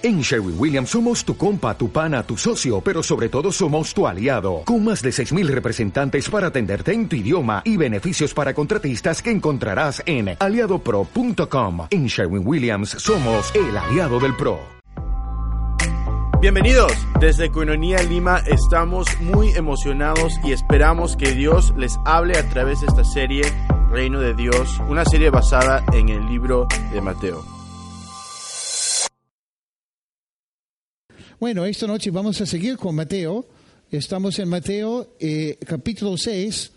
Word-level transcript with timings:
En 0.00 0.20
Sherwin 0.20 0.54
Williams 0.56 0.90
somos 0.90 1.24
tu 1.24 1.36
compa, 1.36 1.76
tu 1.76 1.90
pana, 1.90 2.22
tu 2.22 2.36
socio, 2.36 2.80
pero 2.80 3.02
sobre 3.02 3.28
todo 3.28 3.50
somos 3.50 3.92
tu 3.92 4.06
aliado, 4.06 4.62
con 4.64 4.84
más 4.84 5.02
de 5.02 5.10
6.000 5.10 5.48
representantes 5.48 6.30
para 6.30 6.46
atenderte 6.46 6.92
en 6.92 7.08
tu 7.08 7.16
idioma 7.16 7.62
y 7.64 7.76
beneficios 7.76 8.32
para 8.32 8.54
contratistas 8.54 9.20
que 9.20 9.32
encontrarás 9.32 10.00
en 10.06 10.36
aliadopro.com. 10.38 11.88
En 11.90 12.06
Sherwin 12.06 12.46
Williams 12.46 12.90
somos 12.90 13.52
el 13.56 13.76
aliado 13.76 14.20
del 14.20 14.36
PRO. 14.36 14.60
Bienvenidos, 16.40 16.92
desde 17.18 17.50
Coinonía 17.50 18.00
Lima 18.04 18.38
estamos 18.46 19.08
muy 19.20 19.50
emocionados 19.54 20.32
y 20.44 20.52
esperamos 20.52 21.16
que 21.16 21.32
Dios 21.32 21.74
les 21.76 21.98
hable 22.04 22.38
a 22.38 22.48
través 22.48 22.82
de 22.82 22.86
esta 22.86 23.02
serie 23.02 23.42
Reino 23.90 24.20
de 24.20 24.34
Dios, 24.34 24.80
una 24.88 25.04
serie 25.04 25.30
basada 25.30 25.82
en 25.92 26.08
el 26.08 26.24
libro 26.26 26.68
de 26.92 27.00
Mateo. 27.00 27.57
Bueno, 31.40 31.64
esta 31.64 31.86
noche 31.86 32.10
vamos 32.10 32.40
a 32.40 32.46
seguir 32.46 32.76
con 32.76 32.96
Mateo. 32.96 33.46
Estamos 33.92 34.36
en 34.40 34.48
Mateo 34.48 35.14
eh, 35.20 35.56
capítulo 35.64 36.16
6. 36.16 36.72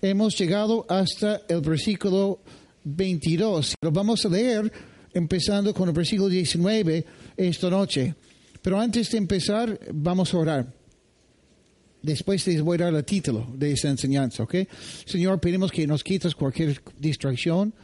Hemos 0.00 0.38
llegado 0.38 0.86
hasta 0.88 1.42
el 1.48 1.60
versículo 1.60 2.38
22. 2.84 3.74
Lo 3.82 3.90
vamos 3.90 4.24
a 4.24 4.28
leer 4.28 4.72
empezando 5.12 5.74
con 5.74 5.88
el 5.88 5.94
versículo 5.96 6.28
19 6.28 7.04
esta 7.36 7.68
noche. 7.68 8.14
Pero 8.62 8.78
antes 8.78 9.10
de 9.10 9.18
empezar, 9.18 9.80
vamos 9.92 10.32
a 10.32 10.38
orar. 10.38 10.72
Después 12.00 12.46
les 12.46 12.62
voy 12.62 12.76
a 12.76 12.84
dar 12.84 12.94
el 12.94 13.04
título 13.04 13.48
de 13.52 13.72
esa 13.72 13.88
enseñanza, 13.88 14.44
¿ok? 14.44 14.54
Señor, 15.06 15.40
pedimos 15.40 15.72
que 15.72 15.88
nos 15.88 16.04
quites 16.04 16.36
cualquier 16.36 16.80
distracción. 17.00 17.74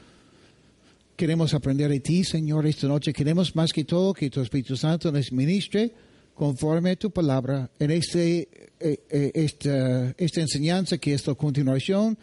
Queremos 1.17 1.55
aprender 1.55 1.91
de 1.91 1.99
ti, 1.99 2.23
Señor, 2.23 2.69
esta 2.69 2.87
noche. 2.87 3.13
Queremos 3.13 3.57
más 3.57 3.73
que 3.73 3.83
todo 3.83 4.15
que 4.15 4.31
tu 4.31 4.41
Espíritu 4.41 4.77
Santo 4.77 5.11
nos 5.11 5.33
ministre 5.33 5.93
conforme 6.41 6.93
a 6.93 6.97
tu 6.97 7.11
palabra 7.11 7.71
en 7.79 7.91
este, 7.91 8.49
eh, 8.81 9.05
eh, 9.11 9.31
esta, 9.35 10.41
enseñanza 10.41 10.97
que 10.97 11.13
es 11.13 11.27
la 11.27 11.35
continuación 11.35 12.17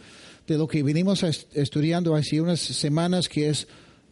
de 0.48 0.58
lo 0.58 0.68
que 0.68 0.82
venimos 0.82 1.22
estudiando 1.54 2.16
hace 2.16 2.42
unas 2.42 2.60
semanas, 2.60 3.30
que 3.30 3.50
es 3.50 3.68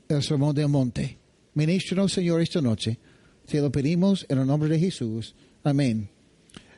el 0.07 0.21
Sermón 0.21 0.53
del 0.53 0.67
Monte. 0.67 1.17
Ministro, 1.55 2.07
Señor, 2.07 2.39
esta 2.39 2.61
noche. 2.61 2.99
Te 3.47 3.59
lo 3.59 3.71
pedimos 3.71 4.27
en 4.29 4.37
el 4.37 4.45
nombre 4.45 4.69
de 4.69 4.77
Jesús. 4.77 5.33
Amén. 5.63 6.07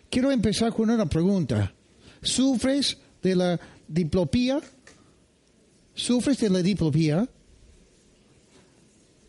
Quiero 0.10 0.32
empezar 0.32 0.72
con 0.72 0.90
una 0.90 1.06
pregunta. 1.06 1.74
¿Sufres 2.22 2.98
de 3.22 3.36
la 3.36 3.60
diplopía? 3.90 4.62
¿Sufres 5.94 6.38
de 6.38 6.50
la 6.50 6.62
diplopía? 6.62 7.28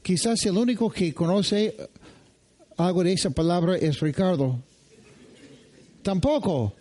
Quizás 0.03 0.47
el 0.47 0.57
único 0.57 0.89
que 0.89 1.13
conoce 1.13 1.75
algo 2.79 3.03
de 3.03 3.13
esa 3.13 3.31
palabra 3.31 3.77
es 3.77 4.01
Ricardo. 4.01 4.63
Tampoco. 6.03 6.75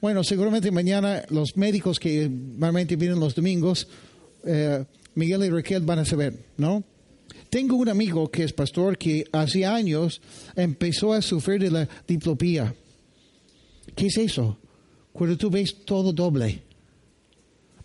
Bueno, 0.00 0.22
seguramente 0.24 0.70
mañana 0.70 1.24
los 1.30 1.56
médicos 1.56 1.98
que 1.98 2.28
normalmente 2.28 2.96
vienen 2.96 3.20
los 3.20 3.34
domingos, 3.34 3.88
eh, 4.44 4.84
Miguel 5.14 5.44
y 5.44 5.50
Raquel 5.50 5.82
van 5.82 6.00
a 6.00 6.04
saber, 6.04 6.34
¿no? 6.58 6.84
Tengo 7.48 7.76
un 7.76 7.88
amigo 7.88 8.30
que 8.30 8.42
es 8.42 8.52
pastor 8.52 8.98
que 8.98 9.24
hace 9.32 9.64
años 9.64 10.20
empezó 10.56 11.12
a 11.12 11.22
sufrir 11.22 11.60
de 11.60 11.70
la 11.70 11.88
diplopía. 12.06 12.74
¿Qué 13.94 14.06
es 14.06 14.18
eso? 14.18 14.58
Cuando 15.12 15.38
tú 15.38 15.48
ves 15.48 15.84
todo 15.84 16.12
doble. 16.12 16.62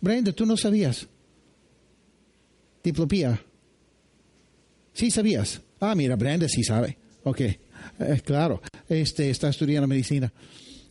Brenda, 0.02 0.34
tú 0.34 0.46
no 0.46 0.58
sabías. 0.58 1.08
Diplopía. 2.84 3.40
Sí 4.94 5.12
sabías. 5.12 5.62
Ah, 5.80 5.94
mira, 5.96 6.16
Brenda 6.16 6.50
sí 6.50 6.64
sabe. 6.64 6.98
Ok, 7.24 7.42
eh, 7.42 7.58
claro, 8.24 8.62
este, 8.90 9.30
está 9.30 9.50
estudiando 9.50 9.88
medicina. 9.88 10.32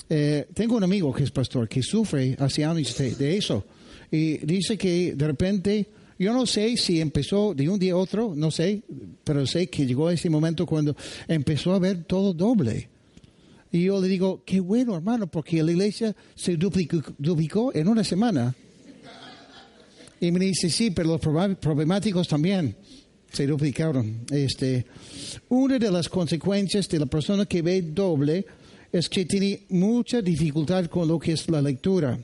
Eh, 0.09 0.47
tengo 0.55 0.77
un 0.77 0.85
amigo 0.85 1.13
que 1.13 1.25
es 1.25 1.31
pastor 1.31 1.69
que 1.69 1.83
sufre 1.83 2.37
hace 2.39 2.65
años 2.65 2.97
de, 2.97 3.37
eso 3.37 3.65
y 4.11 4.39
dice 4.39 4.77
que 4.77 5.15
de 5.15 5.27
repente, 5.27 5.89
yo 6.19 6.33
no 6.33 6.47
sé 6.47 6.77
si 6.77 7.01
empezó 7.01 7.55
de 7.55 7.69
un 7.69 7.79
día 7.79 7.93
a 7.93 7.97
otro, 7.97 8.33
no 8.35 8.51
sé, 8.51 8.83
pero 9.25 9.47
sé 9.47 9.69
que 9.69 9.87
llegó 9.87 10.11
ese 10.11 10.31
momento 10.31 10.67
cuando 10.67 10.97
empezó 11.27 11.75
a 11.75 11.79
ver 11.79 12.05
todo 12.05 12.33
doble. 12.33 12.89
Y 13.73 13.85
yo 13.85 14.01
le 14.01 14.09
digo, 14.09 14.43
qué 14.45 14.59
bueno 14.59 14.97
hermano, 14.97 15.29
porque 15.29 15.63
la 15.63 15.71
iglesia 15.71 16.15
se 16.35 16.57
duplicó, 16.57 17.01
duplicó 17.19 17.73
en 17.75 17.89
una 17.89 18.03
semana. 18.03 18.55
Y 20.21 20.31
me 20.33 20.41
dice, 20.41 20.71
sí, 20.71 20.91
pero 20.91 21.09
los 21.11 21.21
problemáticos 21.21 22.29
también 22.29 22.77
se 23.33 23.47
duplicaron. 23.47 24.25
Este, 24.31 24.87
una 25.49 25.79
de 25.79 25.91
las 25.91 26.09
consecuencias 26.09 26.89
de 26.89 26.99
la 26.99 27.07
persona 27.07 27.47
que 27.47 27.63
ve 27.63 27.83
doble 27.83 28.45
es 28.93 29.09
que 29.09 29.25
tiene 29.25 29.63
mucha 29.71 30.21
dificultad 30.21 30.87
con 30.87 31.09
lo 31.09 31.19
que 31.19 31.33
es 31.33 31.49
la 31.49 31.63
lectura. 31.63 32.19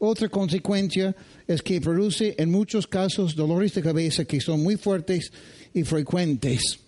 Otra 0.00 0.28
consecuencia 0.28 1.14
es 1.46 1.62
que 1.62 1.80
produce 1.80 2.34
en 2.38 2.50
muchos 2.50 2.86
casos 2.86 3.36
dolores 3.36 3.74
de 3.74 3.82
cabeza 3.82 4.24
que 4.24 4.40
son 4.40 4.62
muy 4.62 4.76
fuertes 4.76 5.30
y 5.74 5.84
frecuentes. 5.84 6.80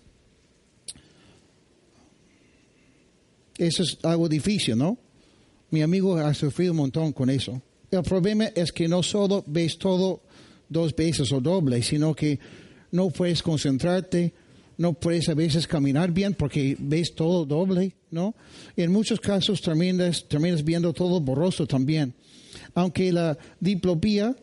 Eso 3.57 3.83
es 3.83 3.97
algo 4.03 4.27
difícil, 4.27 4.77
¿no? 4.77 4.97
Mi 5.69 5.83
amigo 5.83 6.17
ha 6.17 6.33
sufrido 6.33 6.71
un 6.71 6.77
montón 6.77 7.13
con 7.13 7.29
eso. 7.29 7.61
El 7.91 8.01
problema 8.01 8.45
es 8.55 8.71
que 8.71 8.87
no 8.87 9.03
solo 9.03 9.43
ves 9.45 9.77
todo 9.77 10.21
dos 10.67 10.95
veces 10.95 11.31
o 11.31 11.39
doble, 11.39 11.83
sino 11.83 12.15
que 12.15 12.39
no 12.93 13.09
puedes 13.09 13.41
concentrarte, 13.41 14.33
no 14.77 14.93
puedes 14.93 15.27
a 15.27 15.33
veces 15.33 15.67
caminar 15.67 16.11
bien 16.11 16.35
porque 16.35 16.77
ves 16.79 17.15
todo 17.15 17.43
doble, 17.43 17.95
¿no? 18.11 18.35
Y 18.75 18.83
en 18.83 18.91
muchos 18.91 19.19
casos 19.19 19.61
terminas, 19.61 20.25
terminas 20.27 20.63
viendo 20.63 20.93
todo 20.93 21.19
borroso 21.19 21.65
también. 21.65 22.13
Aunque 22.75 23.11
la 23.11 23.35
diplopía 23.59 24.35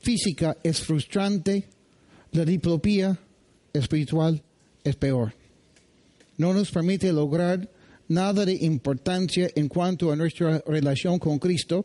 física 0.00 0.56
es 0.62 0.80
frustrante, 0.80 1.68
la 2.32 2.46
diplopía 2.46 3.18
espiritual 3.74 4.42
es 4.82 4.96
peor. 4.96 5.34
No 6.38 6.54
nos 6.54 6.70
permite 6.70 7.12
lograr 7.12 7.68
nada 8.08 8.46
de 8.46 8.54
importancia 8.54 9.50
en 9.54 9.68
cuanto 9.68 10.10
a 10.10 10.16
nuestra 10.16 10.62
relación 10.66 11.18
con 11.18 11.38
Cristo 11.38 11.84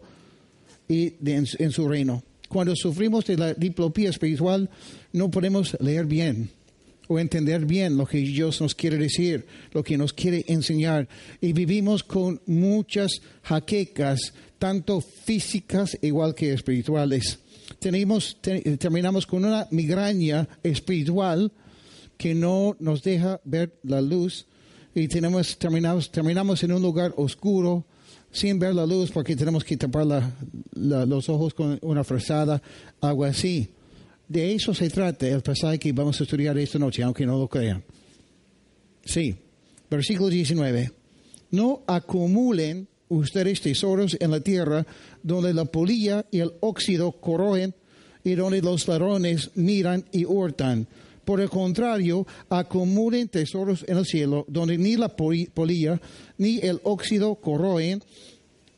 y 0.88 1.16
en 1.26 1.72
su 1.72 1.90
reino. 1.90 2.24
Cuando 2.54 2.76
sufrimos 2.76 3.26
de 3.26 3.36
la 3.36 3.56
diplopía 3.56 4.12
espiritual, 4.12 4.70
no 5.12 5.32
podemos 5.32 5.76
leer 5.80 6.06
bien 6.06 6.52
o 7.08 7.18
entender 7.18 7.66
bien 7.66 7.98
lo 7.98 8.06
que 8.06 8.20
Dios 8.20 8.62
nos 8.62 8.76
quiere 8.76 8.98
decir, 9.00 9.48
lo 9.72 9.84
que 9.84 9.98
nos 9.98 10.14
quiere 10.14 10.46
enseñar. 10.48 11.10
Y 11.42 11.52
vivimos 11.52 12.04
con 12.04 12.40
muchas 12.46 13.24
jaquecas, 13.42 14.36
tanto 14.60 15.02
físicas 15.02 15.98
igual 16.04 16.36
que 16.36 16.54
espirituales. 16.54 17.40
Tenemos, 17.80 18.38
terminamos 18.78 19.26
con 19.26 19.46
una 19.46 19.68
migraña 19.72 20.48
espiritual 20.62 21.52
que 22.18 22.36
no 22.36 22.78
nos 22.80 23.02
deja 23.02 23.42
ver 23.46 23.80
la 23.82 24.00
luz 24.00 24.46
y 24.94 25.08
tenemos, 25.08 25.58
terminamos, 25.58 26.12
terminamos 26.12 26.62
en 26.62 26.74
un 26.74 26.84
lugar 26.84 27.16
oscuro, 27.18 27.88
sin 28.34 28.60
ver 28.60 28.74
la 28.74 28.86
luz 28.86 29.12
porque 29.12 29.36
tenemos 29.36 29.64
que 29.64 29.78
tapar 29.78 30.34
los 30.74 31.30
ojos 31.30 31.54
con 31.54 31.80
una 31.82 32.04
frazada, 32.04 32.62
algo 33.00 33.24
así. 33.24 33.70
De 34.28 34.54
eso 34.54 34.74
se 34.74 34.90
trata 34.90 35.28
el 35.28 35.42
pasaje 35.42 35.78
que 35.80 35.94
vamos 35.94 36.20
a 36.20 36.24
estudiar 36.24 36.58
esta 36.58 36.80
noche, 36.80 37.04
aunque 37.04 37.26
no 37.26 37.38
lo 37.38 37.48
crean. 37.48 37.84
Sí, 39.06 39.36
versículo 39.90 40.30
19. 40.30 40.92
No 41.52 41.84
acumulen 41.86 42.88
ustedes 43.08 43.62
tesoros 43.62 44.18
en 44.20 44.32
la 44.32 44.40
tierra 44.40 44.86
donde 45.22 45.54
la 45.54 45.66
polilla 45.66 46.26
y 46.32 46.40
el 46.40 46.54
óxido 46.62 47.12
corroen 47.12 47.76
y 48.24 48.34
donde 48.34 48.62
los 48.62 48.88
ladrones 48.88 49.52
miran 49.54 50.06
y 50.12 50.26
hurtan. 50.26 50.88
Por 51.26 51.40
el 51.40 51.50
contrario, 51.50 52.28
acumulen 52.50 53.30
tesoros 53.30 53.86
en 53.88 53.98
el 53.98 54.06
cielo, 54.06 54.46
donde 54.48 54.78
ni 54.78 54.98
la 54.98 55.10
polilla 55.10 56.02
ni 56.38 56.60
el 56.60 56.80
óxido 56.84 57.36
corroen, 57.36 58.04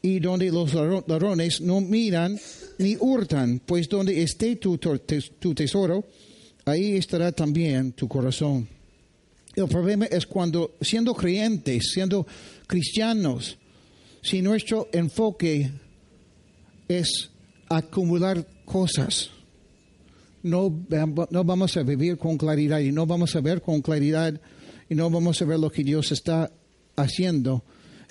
y 0.06 0.20
donde 0.20 0.52
los 0.52 0.72
ladrones 0.74 1.62
no 1.62 1.81
miran 1.81 2.40
ni 2.78 2.96
hurtan, 2.96 3.60
pues 3.66 3.90
donde 3.90 4.22
esté 4.22 4.56
tu, 4.58 4.78
tu 4.78 5.56
tesoro, 5.56 6.06
ahí 6.64 6.96
estará 6.96 7.31
también 7.31 7.92
tu 7.94 8.08
corazón. 8.08 8.68
El 9.56 9.68
problema 9.68 10.06
es 10.06 10.28
cuando, 10.28 10.75
siendo 10.80 11.16
creyentes, 11.16 11.92
siendo 11.92 12.28
cristianos, 12.68 13.58
si 14.22 14.44
nuestro 14.44 14.90
enfoque 14.92 15.72
es 16.88 17.31
acumular 17.68 18.46
cosas, 18.64 19.31
no, 20.46 20.86
no 21.32 21.44
vamos 21.44 21.76
a 21.76 21.82
vivir 21.82 22.20
con 22.20 22.38
claridad 22.38 22.80
y 22.80 22.92
no 22.92 23.08
vamos 23.08 23.36
a 23.36 23.42
ver 23.42 23.64
con 23.64 23.82
claridad 23.82 24.40
y 24.88 24.94
no 24.94 25.10
vamos 25.10 25.42
a 25.42 25.46
ver 25.46 25.60
lo 25.60 25.72
que 25.72 25.84
Dios 25.84 26.12
está 26.12 26.52
haciendo 26.96 27.64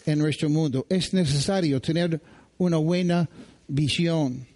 en 0.05 0.19
nuestro 0.19 0.51
mundo. 0.51 0.85
Es 0.89 1.15
necesario 1.15 1.81
tener 1.81 2.21
una 2.59 2.79
buena 2.79 3.31
visión, 3.69 4.49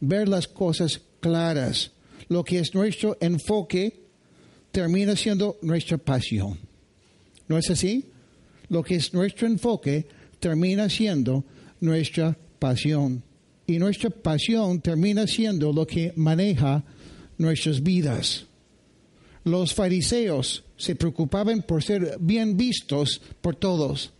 ver 0.00 0.26
las 0.26 0.48
cosas 0.48 1.02
claras. 1.20 1.92
Lo 2.28 2.42
que 2.42 2.60
es 2.60 2.74
nuestro 2.74 3.18
enfoque 3.20 4.06
termina 4.70 5.14
siendo 5.14 5.58
nuestra 5.60 5.98
pasión. 5.98 6.58
¿No 7.46 7.58
es 7.58 7.68
así? 7.68 8.06
Lo 8.70 8.82
que 8.82 8.94
es 8.94 9.12
nuestro 9.12 9.46
enfoque 9.46 10.06
termina 10.40 10.88
siendo 10.88 11.44
nuestra 11.80 12.38
pasión. 12.58 13.22
Y 13.66 13.78
nuestra 13.78 14.08
pasión 14.08 14.80
termina 14.80 15.26
siendo 15.26 15.74
lo 15.74 15.86
que 15.86 16.14
maneja 16.16 16.82
nuestras 17.42 17.82
vidas. 17.82 18.46
Los 19.44 19.74
fariseos 19.74 20.64
se 20.76 20.94
preocupaban 20.94 21.62
por 21.62 21.82
ser 21.82 22.16
bien 22.20 22.56
vistos 22.56 23.20
por 23.40 23.56
todos. 23.56 24.12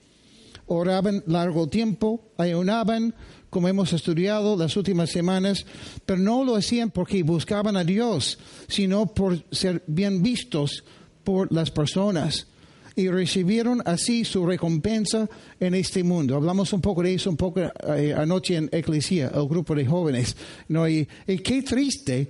Oraban 0.67 1.23
largo 1.27 1.69
tiempo, 1.69 2.33
ayunaban, 2.39 3.15
como 3.51 3.69
hemos 3.69 3.93
estudiado 3.93 4.57
las 4.57 4.77
últimas 4.77 5.11
semanas, 5.11 5.67
pero 6.07 6.19
no 6.19 6.45
lo 6.45 6.57
hacían 6.57 6.91
porque 6.91 7.23
buscaban 7.23 7.77
a 7.77 7.85
Dios, 7.85 8.39
sino 8.69 9.07
por 9.07 9.45
ser 9.53 9.83
bien 9.87 10.23
vistos 10.23 10.85
por 11.25 11.53
las 11.53 11.71
personas. 11.71 12.47
Y 12.95 13.09
recibieron 13.09 13.83
así 13.87 14.25
su 14.25 14.45
recompensa 14.45 15.29
en 15.61 15.75
este 15.75 16.05
mundo. 16.05 16.37
Hablamos 16.37 16.73
un 16.73 16.81
poco 16.81 17.03
de 17.03 17.15
eso 17.15 17.31
un 17.31 17.37
poco 17.37 17.61
eh, 17.61 18.15
anoche 18.17 18.57
en 18.57 18.69
Eclesia, 18.71 19.31
el 19.35 19.49
grupo 19.49 19.75
de 19.75 19.87
jóvenes. 19.87 20.37
¿no? 20.69 20.89
Y, 20.89 21.09
y 21.27 21.39
qué 21.39 21.63
triste 21.63 22.29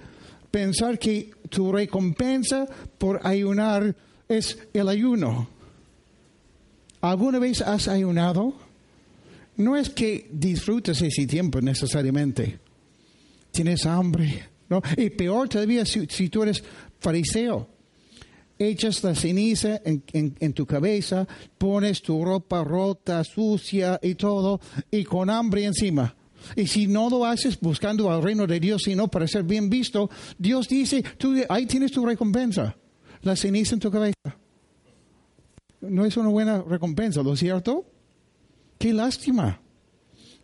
pensar 0.53 1.01
que 1.01 1.33
tu 1.49 1.73
recompensa 1.73 2.69
por 2.99 3.27
ayunar 3.27 3.97
es 4.29 4.57
el 4.73 4.89
ayuno. 4.89 5.49
¿Alguna 7.01 7.41
vez 7.41 7.61
has 7.61 7.89
ayunado? 7.89 8.55
no 9.57 9.77
es 9.77 9.91
que 9.91 10.29
disfrutes 10.31 11.01
ese 11.03 11.27
tiempo 11.27 11.61
necesariamente. 11.61 12.59
Tienes 13.51 13.85
hambre, 13.87 14.49
¿no? 14.69 14.83
Y 14.97 15.11
peor 15.11 15.49
todavía 15.49 15.85
si, 15.85 16.07
tú 16.29 16.43
eres 16.43 16.63
fariseo. 16.99 17.69
Echas 18.59 19.03
la 19.03 19.15
ceniza 19.15 19.81
en, 19.85 20.05
en, 20.13 20.53
tu 20.53 20.67
cabeza, 20.67 21.27
pones 21.59 22.01
tu 22.01 22.25
ropa 22.25 22.63
rota, 22.63 23.25
sucia 23.25 23.99
y 24.01 24.15
todo, 24.15 24.61
y 24.91 25.03
con 25.05 25.31
hambre 25.31 25.65
encima. 25.65 26.15
Y 26.57 26.67
si 26.67 26.87
no 26.87 27.09
lo 27.09 27.25
haces 27.25 27.59
buscando 27.61 28.11
al 28.11 28.23
reino 28.23 28.47
de 28.47 28.61
Dios, 28.61 28.83
sino 28.85 29.09
para 29.09 29.27
ser 29.27 29.45
bien 29.45 29.71
visto, 29.71 30.11
Dios 30.39 30.69
dice, 30.69 31.03
tú, 31.19 31.35
ahí 31.49 31.67
tienes 31.67 31.93
tu 31.93 32.05
recompensa, 32.05 32.77
la 33.23 33.37
ceniza 33.37 33.75
en 33.75 33.81
tu 33.81 33.91
cabeza. 33.91 34.17
No 35.81 36.05
es 36.05 36.17
una 36.17 36.29
buena 36.29 36.63
recompensa, 36.63 37.23
¿lo 37.23 37.35
cierto? 37.37 37.85
Qué 38.79 38.93
lástima. 38.93 39.61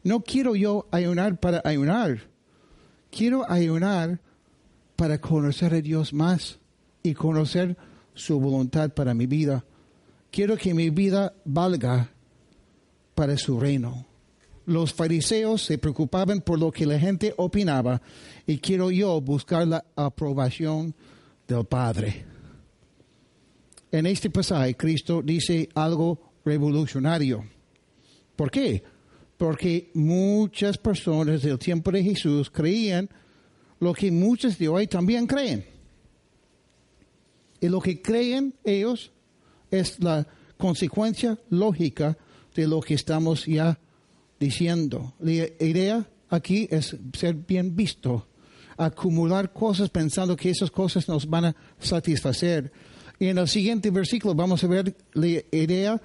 No 0.02 0.20
quiero 0.20 0.56
yo 0.56 0.86
ayunar 0.90 1.38
para 1.38 1.60
ayunar. 1.64 2.28
Quiero 3.10 3.50
ayunar 3.50 4.20
para 4.96 5.20
conocer 5.20 5.74
a 5.74 5.80
Dios 5.80 6.12
más 6.12 6.58
y 7.02 7.14
conocer 7.14 7.76
su 8.14 8.40
voluntad 8.40 8.90
para 8.90 9.14
mi 9.14 9.26
vida. 9.26 9.64
Quiero 10.30 10.56
que 10.56 10.74
mi 10.74 10.90
vida 10.90 11.34
valga 11.44 12.10
para 13.14 13.36
su 13.36 13.58
reino. 13.60 14.07
Los 14.69 14.93
fariseos 14.93 15.62
se 15.62 15.79
preocupaban 15.79 16.43
por 16.43 16.59
lo 16.59 16.70
que 16.70 16.85
la 16.85 16.99
gente 16.99 17.32
opinaba 17.38 18.03
y 18.47 18.59
quiero 18.59 18.91
yo 18.91 19.19
buscar 19.19 19.67
la 19.67 19.82
aprobación 19.97 20.94
del 21.47 21.65
Padre. 21.65 22.26
En 23.91 24.05
este 24.05 24.29
pasaje 24.29 24.76
Cristo 24.76 25.23
dice 25.23 25.70
algo 25.75 26.20
revolucionario. 26.44 27.47
¿Por 28.37 28.50
qué? 28.50 28.82
Porque 29.38 29.91
muchas 29.94 30.76
personas 30.76 31.41
del 31.41 31.59
tiempo 31.59 31.91
de 31.91 32.05
Jesús 32.05 32.50
creían 32.50 33.09
lo 33.81 33.94
que 33.94 34.11
muchos 34.11 34.59
de 34.59 34.69
hoy 34.69 34.87
también 34.87 35.26
creen. 35.26 35.65
Y 37.59 37.70
lo 37.70 37.81
que 37.81 38.03
creen 38.03 38.53
ellos 38.65 39.12
es 39.70 39.99
la 39.99 40.26
consecuencia 40.59 41.38
lógica 41.49 42.19
de 42.55 42.67
lo 42.67 42.82
que 42.82 42.93
estamos 42.93 43.47
ya 43.47 43.79
diciendo. 44.38 45.14
La 45.20 45.32
idea 45.32 46.08
aquí 46.29 46.69
es 46.70 46.96
ser 47.17 47.35
bien 47.35 47.75
visto, 47.75 48.26
acumular 48.76 49.52
cosas 49.52 49.90
pensando 49.90 50.37
que 50.37 50.50
esas 50.50 50.70
cosas 50.70 51.08
nos 51.08 51.29
van 51.29 51.46
a 51.46 51.56
satisfacer. 51.79 52.73
Y 53.19 53.26
en 53.26 53.38
el 53.38 53.49
siguiente 53.49 53.90
versículo 53.90 54.35
vamos 54.35 54.62
a 54.62 54.69
ver 54.69 54.96
la 55.14 55.26
idea 55.50 56.00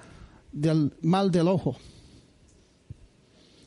del 0.52 0.92
mal 1.02 1.30
del 1.30 1.48
ojo 1.48 1.76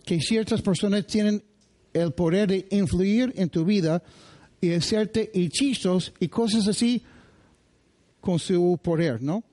que 0.07 0.21
ciertas 0.21 0.61
personas 0.61 1.05
tienen 1.05 1.43
el 1.91 2.13
poder 2.13 2.47
de 2.47 2.65
influir 2.71 3.33
en 3.35 3.49
tu 3.49 3.65
vida 3.65 4.01
y 4.61 4.71
hacerte 4.71 5.29
hechizos 5.33 6.13
y 6.17 6.29
cosas 6.29 6.65
así 6.69 7.03
con 8.21 8.39
su 8.39 8.79
poder, 8.81 9.21
¿no? 9.21 9.43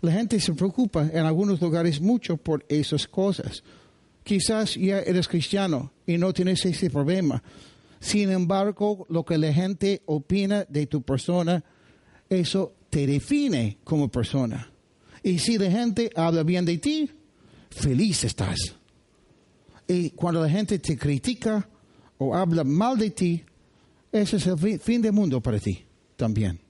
La 0.00 0.12
gente 0.12 0.40
se 0.40 0.54
preocupa 0.54 1.06
en 1.12 1.26
algunos 1.26 1.60
lugares 1.60 2.00
mucho 2.00 2.38
por 2.38 2.64
esas 2.70 3.06
cosas. 3.06 3.62
Quizás 4.28 4.74
ya 4.74 5.00
eres 5.00 5.26
cristiano 5.26 5.90
y 6.06 6.18
no 6.18 6.34
tienes 6.34 6.62
ese 6.66 6.90
problema. 6.90 7.42
Sin 7.98 8.30
embargo, 8.30 9.06
lo 9.08 9.24
que 9.24 9.38
la 9.38 9.50
gente 9.54 10.02
opina 10.04 10.66
de 10.68 10.86
tu 10.86 11.00
persona, 11.00 11.64
eso 12.28 12.74
te 12.90 13.06
define 13.06 13.78
como 13.84 14.10
persona. 14.10 14.70
Y 15.22 15.38
si 15.38 15.56
la 15.56 15.70
gente 15.70 16.10
habla 16.14 16.42
bien 16.42 16.66
de 16.66 16.76
ti, 16.76 17.10
feliz 17.70 18.22
estás. 18.24 18.58
Y 19.86 20.10
cuando 20.10 20.42
la 20.42 20.50
gente 20.50 20.78
te 20.78 20.98
critica 20.98 21.66
o 22.18 22.36
habla 22.36 22.64
mal 22.64 22.98
de 22.98 23.10
ti, 23.12 23.42
ese 24.12 24.36
es 24.36 24.46
el 24.46 24.78
fin 24.78 25.00
del 25.00 25.14
mundo 25.14 25.40
para 25.40 25.58
ti 25.58 25.86
también. 26.16 26.60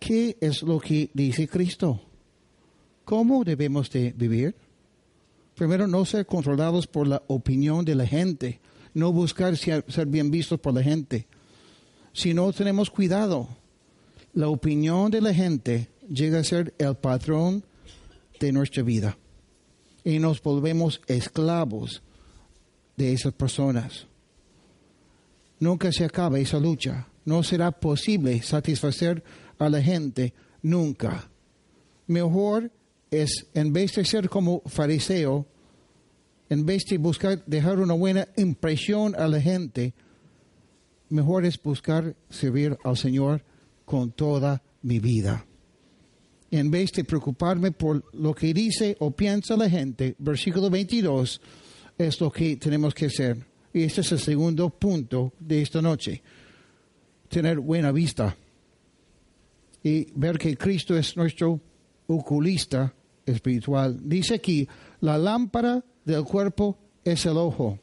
¿Qué 0.00 0.36
es 0.40 0.64
lo 0.64 0.80
que 0.80 1.10
dice 1.14 1.46
Cristo? 1.46 2.02
¿Cómo 3.04 3.44
debemos 3.44 3.88
de 3.88 4.12
vivir? 4.16 4.56
Primero, 5.58 5.88
no 5.88 6.04
ser 6.04 6.24
controlados 6.24 6.86
por 6.86 7.08
la 7.08 7.20
opinión 7.26 7.84
de 7.84 7.96
la 7.96 8.06
gente, 8.06 8.60
no 8.94 9.12
buscar 9.12 9.56
ser 9.56 10.06
bien 10.06 10.30
vistos 10.30 10.60
por 10.60 10.72
la 10.72 10.84
gente. 10.84 11.26
Si 12.12 12.32
no 12.32 12.52
tenemos 12.52 12.90
cuidado, 12.90 13.48
la 14.34 14.48
opinión 14.48 15.10
de 15.10 15.20
la 15.20 15.34
gente 15.34 15.88
llega 16.08 16.38
a 16.38 16.44
ser 16.44 16.74
el 16.78 16.94
patrón 16.94 17.64
de 18.38 18.52
nuestra 18.52 18.84
vida 18.84 19.18
y 20.04 20.20
nos 20.20 20.40
volvemos 20.40 21.00
esclavos 21.08 22.02
de 22.96 23.12
esas 23.12 23.32
personas. 23.32 24.06
Nunca 25.58 25.90
se 25.90 26.04
acaba 26.04 26.38
esa 26.38 26.60
lucha. 26.60 27.08
No 27.24 27.42
será 27.42 27.72
posible 27.72 28.42
satisfacer 28.42 29.24
a 29.58 29.68
la 29.68 29.82
gente 29.82 30.34
nunca. 30.62 31.28
Mejor 32.06 32.70
es, 33.10 33.46
en 33.54 33.72
vez 33.72 33.94
de 33.94 34.04
ser 34.04 34.28
como 34.28 34.62
fariseo, 34.66 35.46
en 36.50 36.66
vez 36.66 36.84
de 36.88 36.98
buscar 36.98 37.44
dejar 37.46 37.78
una 37.78 37.94
buena 37.94 38.28
impresión 38.36 39.14
a 39.16 39.28
la 39.28 39.40
gente, 39.40 39.94
mejor 41.08 41.44
es 41.44 41.60
buscar 41.62 42.16
servir 42.30 42.76
al 42.84 42.96
Señor 42.96 43.42
con 43.84 44.12
toda 44.12 44.62
mi 44.82 44.98
vida 44.98 45.44
en 46.50 46.70
vez 46.70 46.92
de 46.92 47.04
preocuparme 47.04 47.72
por 47.72 48.02
lo 48.14 48.34
que 48.34 48.54
dice 48.54 48.96
o 49.00 49.10
piensa 49.10 49.56
la 49.56 49.68
gente, 49.68 50.14
versículo 50.18 50.70
22 50.70 51.40
es 51.98 52.20
lo 52.20 52.30
que 52.30 52.56
tenemos 52.56 52.94
que 52.94 53.06
hacer. 53.06 53.36
Y 53.72 53.82
este 53.82 54.00
es 54.00 54.12
el 54.12 54.18
segundo 54.18 54.70
punto 54.70 55.32
de 55.38 55.62
esta 55.62 55.82
noche. 55.82 56.22
Tener 57.28 57.58
buena 57.58 57.92
vista 57.92 58.36
y 59.82 60.06
ver 60.14 60.38
que 60.38 60.56
Cristo 60.56 60.96
es 60.96 61.16
nuestro 61.16 61.60
oculista 62.06 62.94
espiritual. 63.26 63.98
Dice 64.02 64.36
aquí, 64.36 64.66
la 65.00 65.18
lámpara 65.18 65.84
del 66.12 66.24
cuerpo 66.24 66.76
es 67.04 67.26
el 67.26 67.36
ojo. 67.36 67.78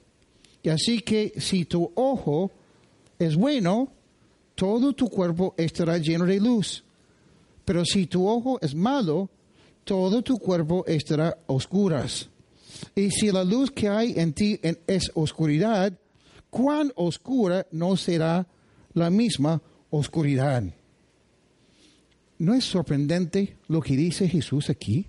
Y 0.63 0.69
así 0.69 1.01
que 1.01 1.33
si 1.37 1.65
tu 1.65 1.91
ojo 1.95 2.51
es 3.19 3.35
bueno, 3.35 3.89
todo 4.55 4.93
tu 4.93 5.09
cuerpo 5.09 5.53
estará 5.57 5.97
lleno 5.97 6.25
de 6.25 6.39
luz. 6.39 6.83
Pero 7.63 7.85
si 7.85 8.07
tu 8.07 8.27
ojo 8.27 8.59
es 8.61 8.73
malo, 8.73 9.29
todo 9.83 10.21
tu 10.21 10.37
cuerpo 10.37 10.83
estará 10.87 11.37
oscuras. 11.45 12.29
Y 12.95 13.11
si 13.11 13.31
la 13.31 13.43
luz 13.43 13.71
que 13.71 13.87
hay 13.87 14.13
en 14.17 14.33
ti 14.33 14.59
es 14.87 15.11
oscuridad, 15.13 15.93
cuán 16.49 16.91
oscura 16.95 17.67
no 17.71 17.95
será 17.95 18.47
la 18.93 19.09
misma 19.09 19.61
oscuridad. 19.91 20.63
¿No 22.37 22.53
es 22.53 22.65
sorprendente 22.65 23.57
lo 23.67 23.81
que 23.81 23.95
dice 23.95 24.27
Jesús 24.27 24.69
aquí? 24.69 25.07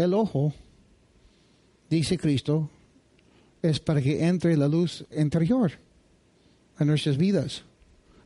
El 0.00 0.14
ojo, 0.14 0.54
dice 1.90 2.16
Cristo, 2.16 2.70
es 3.60 3.80
para 3.80 4.00
que 4.00 4.26
entre 4.26 4.56
la 4.56 4.66
luz 4.66 5.04
interior 5.14 5.72
a 6.78 6.86
nuestras 6.86 7.18
vidas. 7.18 7.64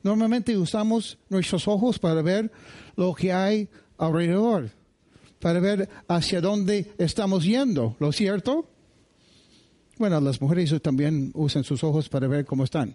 Normalmente 0.04 0.56
usamos 0.56 1.18
nuestros 1.28 1.66
ojos 1.66 1.98
para 1.98 2.22
ver 2.22 2.52
lo 2.94 3.12
que 3.12 3.32
hay 3.32 3.68
alrededor, 3.98 4.70
para 5.40 5.58
ver 5.58 5.88
hacia 6.06 6.40
dónde 6.40 6.92
estamos 6.96 7.42
yendo, 7.42 7.96
¿lo 7.98 8.12
cierto? 8.12 8.68
Bueno, 9.98 10.20
las 10.20 10.40
mujeres 10.40 10.72
también 10.80 11.32
usan 11.34 11.64
sus 11.64 11.82
ojos 11.82 12.08
para 12.08 12.28
ver 12.28 12.44
cómo 12.44 12.62
están. 12.62 12.94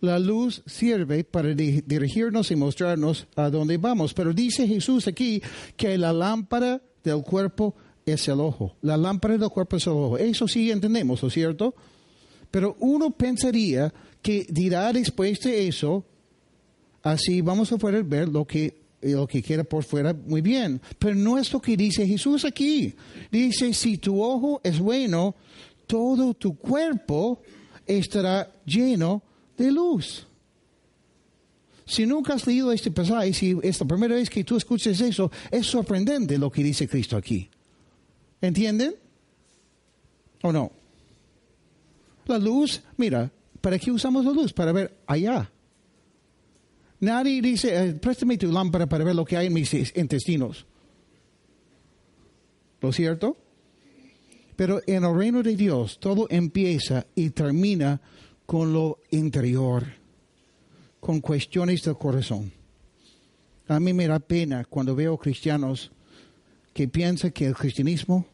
La 0.00 0.18
luz 0.18 0.62
sirve 0.66 1.24
para 1.24 1.54
dirigirnos 1.54 2.50
y 2.50 2.56
mostrarnos 2.56 3.26
a 3.34 3.50
dónde 3.50 3.78
vamos. 3.78 4.14
Pero 4.14 4.32
dice 4.32 4.66
Jesús 4.66 5.08
aquí 5.08 5.42
que 5.76 5.98
la 5.98 6.12
lámpara 6.12 6.80
del 7.02 7.22
cuerpo 7.22 7.74
es 8.06 8.28
el 8.28 8.40
ojo. 8.40 8.76
La 8.82 8.96
lámpara 8.96 9.36
del 9.36 9.50
cuerpo 9.50 9.76
es 9.76 9.86
el 9.86 9.94
ojo. 9.94 10.18
Eso 10.18 10.46
sí 10.46 10.70
entendemos, 10.70 11.22
¿no 11.22 11.28
es 11.28 11.34
cierto? 11.34 11.74
Pero 12.50 12.76
uno 12.80 13.10
pensaría 13.10 13.92
que 14.22 14.46
dirá 14.48 14.92
después 14.92 15.40
de 15.40 15.68
eso, 15.68 16.04
así 17.02 17.40
vamos 17.40 17.70
a 17.72 17.78
poder 17.78 18.04
ver 18.04 18.28
lo 18.28 18.46
que, 18.46 18.80
lo 19.02 19.26
que 19.26 19.42
queda 19.42 19.64
por 19.64 19.84
fuera 19.84 20.14
muy 20.14 20.40
bien. 20.40 20.80
Pero 20.98 21.14
no 21.14 21.38
es 21.38 21.52
lo 21.52 21.60
que 21.60 21.76
dice 21.76 22.06
Jesús 22.06 22.44
aquí. 22.44 22.94
Dice, 23.30 23.74
si 23.74 23.98
tu 23.98 24.22
ojo 24.22 24.60
es 24.62 24.78
bueno, 24.78 25.34
todo 25.86 26.34
tu 26.34 26.56
cuerpo 26.56 27.40
estará 27.86 28.52
lleno 28.64 29.22
de 29.22 29.28
luz. 29.58 30.26
Si 31.84 32.04
nunca 32.04 32.34
has 32.34 32.46
leído 32.46 32.70
este 32.70 32.90
pasaje, 32.90 33.32
si 33.32 33.56
es 33.62 33.80
la 33.80 33.86
primera 33.86 34.14
vez 34.14 34.28
que 34.28 34.44
tú 34.44 34.56
escuches 34.56 35.00
eso, 35.00 35.30
es 35.50 35.66
sorprendente 35.66 36.36
lo 36.36 36.50
que 36.50 36.62
dice 36.62 36.86
Cristo 36.86 37.16
aquí. 37.16 37.48
¿Entienden? 38.40 38.94
¿O 40.42 40.52
no? 40.52 40.70
La 42.26 42.38
luz, 42.38 42.82
mira, 42.98 43.30
¿para 43.60 43.78
qué 43.78 43.90
usamos 43.90 44.24
la 44.24 44.32
luz? 44.32 44.52
Para 44.52 44.72
ver 44.72 44.98
allá. 45.06 45.50
Nadie 47.00 47.40
dice, 47.40 47.74
eh, 47.74 47.94
préstame 47.94 48.36
tu 48.36 48.52
lámpara 48.52 48.86
para 48.86 49.04
ver 49.04 49.14
lo 49.14 49.24
que 49.24 49.36
hay 49.36 49.46
en 49.46 49.54
mis 49.54 49.72
intestinos. 49.96 50.66
¿Lo 52.80 52.92
cierto? 52.92 53.36
Pero 54.56 54.80
en 54.86 55.04
el 55.04 55.16
reino 55.16 55.42
de 55.42 55.56
Dios 55.56 55.98
todo 56.00 56.26
empieza 56.30 57.06
y 57.14 57.30
termina 57.30 58.00
con 58.48 58.72
lo 58.72 59.00
interior, 59.10 59.84
con 61.00 61.20
cuestiones 61.20 61.82
del 61.82 61.98
corazón. 61.98 62.50
A 63.66 63.78
mí 63.78 63.92
me 63.92 64.06
da 64.06 64.18
pena 64.18 64.64
cuando 64.64 64.96
veo 64.96 65.18
cristianos 65.18 65.90
que 66.72 66.88
piensan 66.88 67.32
que 67.32 67.44
el 67.44 67.54
cristianismo 67.54 68.24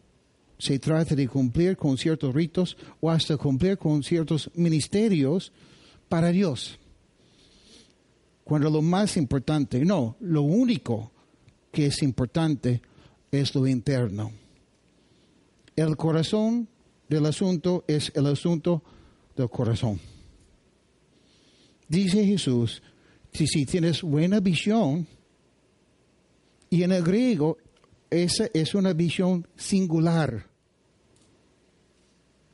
se 0.56 0.78
trata 0.78 1.16
de 1.16 1.26
cumplir 1.26 1.76
con 1.76 1.98
ciertos 1.98 2.32
ritos 2.32 2.76
o 3.00 3.10
hasta 3.10 3.36
cumplir 3.36 3.76
con 3.76 4.04
ciertos 4.04 4.48
ministerios 4.54 5.52
para 6.08 6.28
Dios. 6.28 6.78
Cuando 8.44 8.70
lo 8.70 8.82
más 8.82 9.16
importante, 9.16 9.84
no, 9.84 10.14
lo 10.20 10.42
único 10.42 11.10
que 11.72 11.86
es 11.86 12.04
importante 12.04 12.80
es 13.32 13.52
lo 13.52 13.66
interno. 13.66 14.30
El 15.74 15.96
corazón 15.96 16.68
del 17.08 17.26
asunto 17.26 17.82
es 17.88 18.12
el 18.14 18.26
asunto 18.26 18.84
del 19.36 19.48
corazón. 19.50 20.00
Dice 21.88 22.24
Jesús, 22.24 22.82
si, 23.32 23.46
si 23.46 23.66
tienes 23.66 24.02
buena 24.02 24.40
visión, 24.40 25.06
y 26.70 26.82
en 26.82 26.92
el 26.92 27.02
griego 27.02 27.58
esa 28.10 28.48
es 28.52 28.74
una 28.74 28.92
visión 28.92 29.46
singular, 29.56 30.46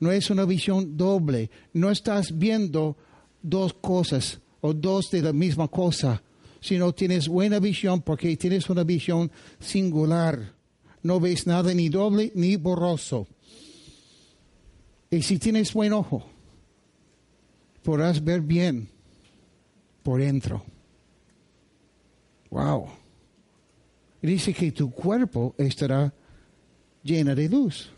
no 0.01 0.11
es 0.11 0.31
una 0.31 0.47
visión 0.47 0.97
doble, 0.97 1.51
no 1.75 1.91
estás 1.91 2.37
viendo 2.37 2.97
dos 3.43 3.75
cosas 3.75 4.41
o 4.61 4.73
dos 4.73 5.11
de 5.11 5.23
la 5.23 5.33
misma 5.33 5.69
cosa, 5.69 6.23
sino 6.61 6.93
tienes 6.93 7.29
buena 7.29 7.59
visión 7.59 8.03
porque 8.03 8.37
tienes 8.37 8.69
una 8.71 8.85
visión 8.85 9.31
singular. 9.59 10.55
No 11.03 11.21
ves 11.21 11.47
nada 11.47 11.73
ni 11.73 11.89
doble 11.89 12.33
ni 12.35 12.57
borroso. 12.57 13.27
Y 15.11 15.23
si 15.23 15.39
tienes 15.39 15.73
buen 15.73 15.93
ojo, 15.93 16.27
podrás 17.83 18.23
ver 18.23 18.41
bien 18.41 18.89
por 20.03 20.21
dentro. 20.21 20.65
Wow. 22.51 22.89
Dice 24.23 24.53
que 24.53 24.73
tu 24.73 24.91
cuerpo 24.91 25.55
estará 25.57 26.13
llena 27.03 27.35
de 27.35 27.49
luz. 27.49 27.91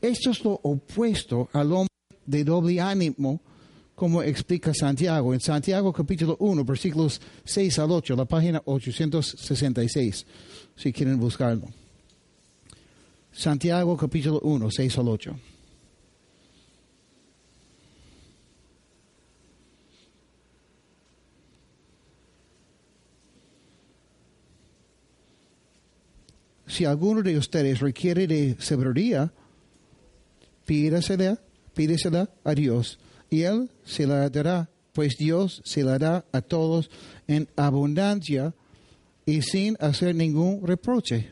Esto 0.00 0.30
es 0.30 0.44
lo 0.44 0.52
opuesto 0.62 1.48
al 1.52 1.72
hombre 1.72 1.94
de 2.24 2.44
doble 2.44 2.80
ánimo, 2.80 3.40
como 3.94 4.22
explica 4.22 4.72
Santiago. 4.74 5.34
En 5.34 5.40
Santiago 5.40 5.92
capítulo 5.92 6.36
1, 6.38 6.64
versículos 6.64 7.20
6 7.44 7.78
al 7.78 7.90
8, 7.90 8.16
la 8.16 8.24
página 8.24 8.62
866, 8.64 10.26
si 10.76 10.92
quieren 10.92 11.18
buscarlo. 11.18 11.68
Santiago 13.32 13.96
capítulo 13.96 14.40
1, 14.40 14.70
6 14.70 14.98
al 14.98 15.08
8. 15.08 15.36
Si 26.76 26.84
alguno 26.84 27.22
de 27.22 27.38
ustedes 27.38 27.80
requiere 27.80 28.26
de 28.26 28.54
sabiduría, 28.58 29.32
pídesela, 30.66 31.40
pídesela 31.72 32.28
a 32.44 32.54
Dios 32.54 32.98
y 33.30 33.42
Él 33.42 33.70
se 33.82 34.06
la 34.06 34.28
dará, 34.28 34.68
pues 34.92 35.16
Dios 35.16 35.62
se 35.64 35.82
la 35.82 35.98
da 35.98 36.26
a 36.32 36.42
todos 36.42 36.90
en 37.26 37.48
abundancia 37.56 38.54
y 39.24 39.40
sin 39.40 39.78
hacer 39.80 40.14
ningún 40.14 40.66
reproche. 40.66 41.30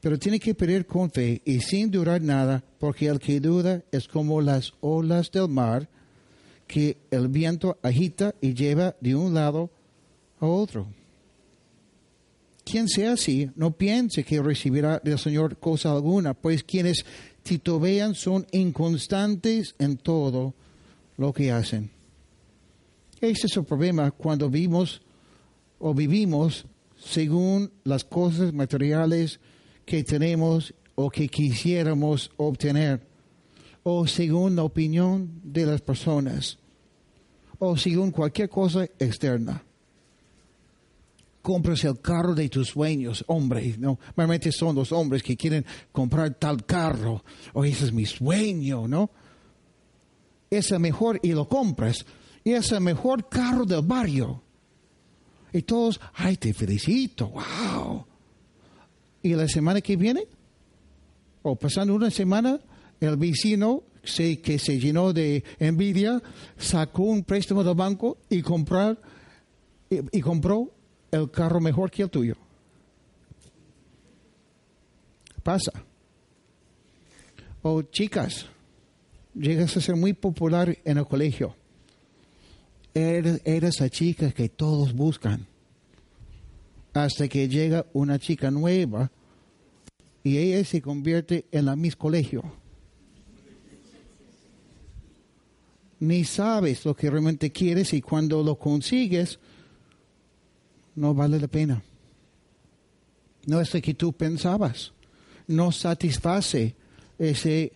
Pero 0.00 0.18
tiene 0.18 0.40
que 0.40 0.56
pedir 0.56 0.86
con 0.86 1.08
fe 1.12 1.40
y 1.44 1.60
sin 1.60 1.92
durar 1.92 2.20
nada, 2.20 2.64
porque 2.80 3.06
el 3.06 3.20
que 3.20 3.38
duda 3.38 3.84
es 3.92 4.08
como 4.08 4.40
las 4.40 4.72
olas 4.80 5.30
del 5.30 5.48
mar 5.48 5.88
que 6.66 6.98
el 7.12 7.28
viento 7.28 7.78
agita 7.80 8.34
y 8.40 8.54
lleva 8.54 8.96
de 9.00 9.14
un 9.14 9.34
lado 9.34 9.70
a 10.40 10.46
otro. 10.46 10.88
Quien 12.66 12.88
sea 12.88 13.12
así, 13.12 13.48
no 13.54 13.76
piense 13.76 14.24
que 14.24 14.42
recibirá 14.42 14.98
del 14.98 15.20
Señor 15.20 15.56
cosa 15.58 15.92
alguna, 15.92 16.34
pues 16.34 16.64
quienes 16.64 17.06
titubean 17.44 18.16
son 18.16 18.44
inconstantes 18.50 19.76
en 19.78 19.96
todo 19.96 20.52
lo 21.16 21.32
que 21.32 21.52
hacen. 21.52 21.92
Este 23.20 23.46
es 23.46 23.56
el 23.56 23.64
problema 23.64 24.10
cuando 24.10 24.50
vivimos 24.50 25.00
o 25.78 25.94
vivimos 25.94 26.66
según 26.98 27.70
las 27.84 28.02
cosas 28.02 28.52
materiales 28.52 29.38
que 29.84 30.02
tenemos 30.02 30.74
o 30.96 31.08
que 31.08 31.28
quisiéramos 31.28 32.32
obtener, 32.36 33.00
o 33.84 34.08
según 34.08 34.56
la 34.56 34.64
opinión 34.64 35.40
de 35.44 35.66
las 35.66 35.82
personas, 35.82 36.58
o 37.60 37.76
según 37.76 38.10
cualquier 38.10 38.48
cosa 38.48 38.86
externa 38.98 39.65
compras 41.46 41.84
el 41.84 42.00
carro 42.00 42.34
de 42.34 42.48
tus 42.48 42.70
sueños, 42.70 43.22
hombre, 43.28 43.76
¿no? 43.78 44.00
Normalmente 44.16 44.50
son 44.50 44.74
los 44.74 44.90
hombres 44.90 45.22
que 45.22 45.36
quieren 45.36 45.64
comprar 45.92 46.34
tal 46.34 46.66
carro, 46.66 47.22
o 47.52 47.64
ese 47.64 47.84
es 47.84 47.92
mi 47.92 48.04
sueño, 48.04 48.88
¿no? 48.88 49.10
Es 50.50 50.72
el 50.72 50.80
mejor, 50.80 51.20
y 51.22 51.30
lo 51.30 51.46
compras, 51.46 52.04
y 52.42 52.50
es 52.50 52.72
el 52.72 52.80
mejor 52.80 53.28
carro 53.28 53.64
del 53.64 53.82
barrio. 53.82 54.42
Y 55.52 55.62
todos, 55.62 56.00
ay, 56.14 56.36
te 56.36 56.52
felicito, 56.52 57.28
wow. 57.28 58.04
Y 59.22 59.32
la 59.34 59.46
semana 59.46 59.80
que 59.80 59.94
viene, 59.94 60.26
o 61.42 61.54
pasando 61.54 61.94
una 61.94 62.10
semana, 62.10 62.58
el 62.98 63.16
vecino 63.16 63.84
que 64.02 64.58
se 64.58 64.80
llenó 64.80 65.12
de 65.12 65.44
envidia 65.60 66.20
sacó 66.58 67.04
un 67.04 67.22
préstamo 67.22 67.62
del 67.62 67.76
banco 67.76 68.18
y 68.28 68.42
comprar 68.42 69.00
y 69.88 70.20
compró 70.20 70.72
el 71.10 71.30
carro 71.30 71.60
mejor 71.60 71.90
que 71.90 72.02
el 72.02 72.10
tuyo. 72.10 72.36
Pasa. 75.42 75.72
O 77.62 77.82
chicas, 77.82 78.46
llegas 79.34 79.76
a 79.76 79.80
ser 79.80 79.96
muy 79.96 80.12
popular 80.12 80.76
en 80.84 80.98
el 80.98 81.06
colegio. 81.06 81.54
Eres, 82.94 83.40
eres 83.44 83.80
la 83.80 83.90
chica 83.90 84.32
que 84.32 84.48
todos 84.48 84.92
buscan. 84.92 85.46
Hasta 86.94 87.28
que 87.28 87.48
llega 87.48 87.86
una 87.92 88.18
chica 88.18 88.50
nueva 88.50 89.10
y 90.24 90.38
ella 90.38 90.64
se 90.64 90.82
convierte 90.82 91.46
en 91.52 91.66
la 91.66 91.76
Miss 91.76 91.94
Colegio. 91.94 92.42
Ni 96.00 96.24
sabes 96.24 96.84
lo 96.84 96.96
que 96.96 97.08
realmente 97.08 97.52
quieres 97.52 97.92
y 97.94 98.02
cuando 98.02 98.42
lo 98.42 98.58
consigues, 98.58 99.38
no 100.96 101.14
vale 101.14 101.38
la 101.38 101.48
pena. 101.48 101.82
No 103.46 103.60
es 103.60 103.72
lo 103.72 103.80
que 103.80 103.94
tú 103.94 104.12
pensabas. 104.12 104.92
No 105.46 105.70
satisface 105.70 106.74
ese 107.18 107.72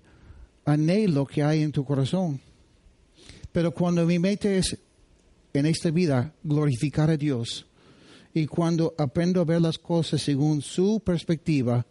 anhelo 0.65 1.27
que 1.27 1.43
hay 1.43 1.63
en 1.63 1.71
tu 1.71 1.85
corazón. 1.85 2.41
Pero 3.53 3.73
cuando 3.73 4.05
mi 4.05 4.19
meta 4.19 4.51
es 4.51 4.77
en 5.53 5.67
esta 5.67 5.91
vida 5.91 6.33
glorificar 6.43 7.11
a 7.11 7.17
Dios 7.17 7.67
y 8.33 8.47
cuando 8.47 8.95
aprendo 8.97 9.41
a 9.41 9.45
ver 9.45 9.61
las 9.61 9.79
cosas 9.79 10.23
según 10.23 10.63
su 10.63 11.01
perspectiva, 11.01 11.85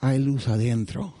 hay 0.00 0.18
luz 0.18 0.48
adentro. 0.48 1.14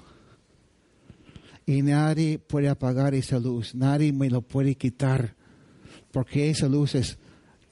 Y 1.66 1.82
nadie 1.82 2.38
puede 2.38 2.68
apagar 2.68 3.14
esa 3.14 3.38
luz, 3.38 3.74
nadie 3.74 4.12
me 4.12 4.30
lo 4.30 4.42
puede 4.42 4.74
quitar 4.74 5.34
porque 6.10 6.50
esa 6.50 6.68
luz 6.68 6.94
es 6.94 7.18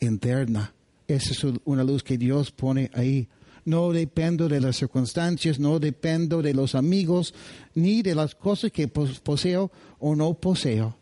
interna. 0.01 0.76
Esa 1.09 1.33
es 1.33 1.45
una 1.65 1.85
luz 1.85 2.03
que 2.03 2.19
Dios 2.19 2.51
pone 2.51 2.91
ahí. 2.95 3.29
No 3.65 3.93
dependo 3.93 4.49
de 4.49 4.61
las 4.61 4.77
circunstancias, 4.77 5.59
no 5.59 5.79
dependo 5.79 6.41
de 6.41 6.55
los 6.55 6.75
amigos, 6.75 7.35
ni 7.75 8.03
de 8.03 8.15
las 8.15 8.35
cosas 8.35 8.71
que 8.71 8.89
poseo 8.89 9.73
o 9.99 10.15
no 10.15 10.35
poseo, 10.35 10.97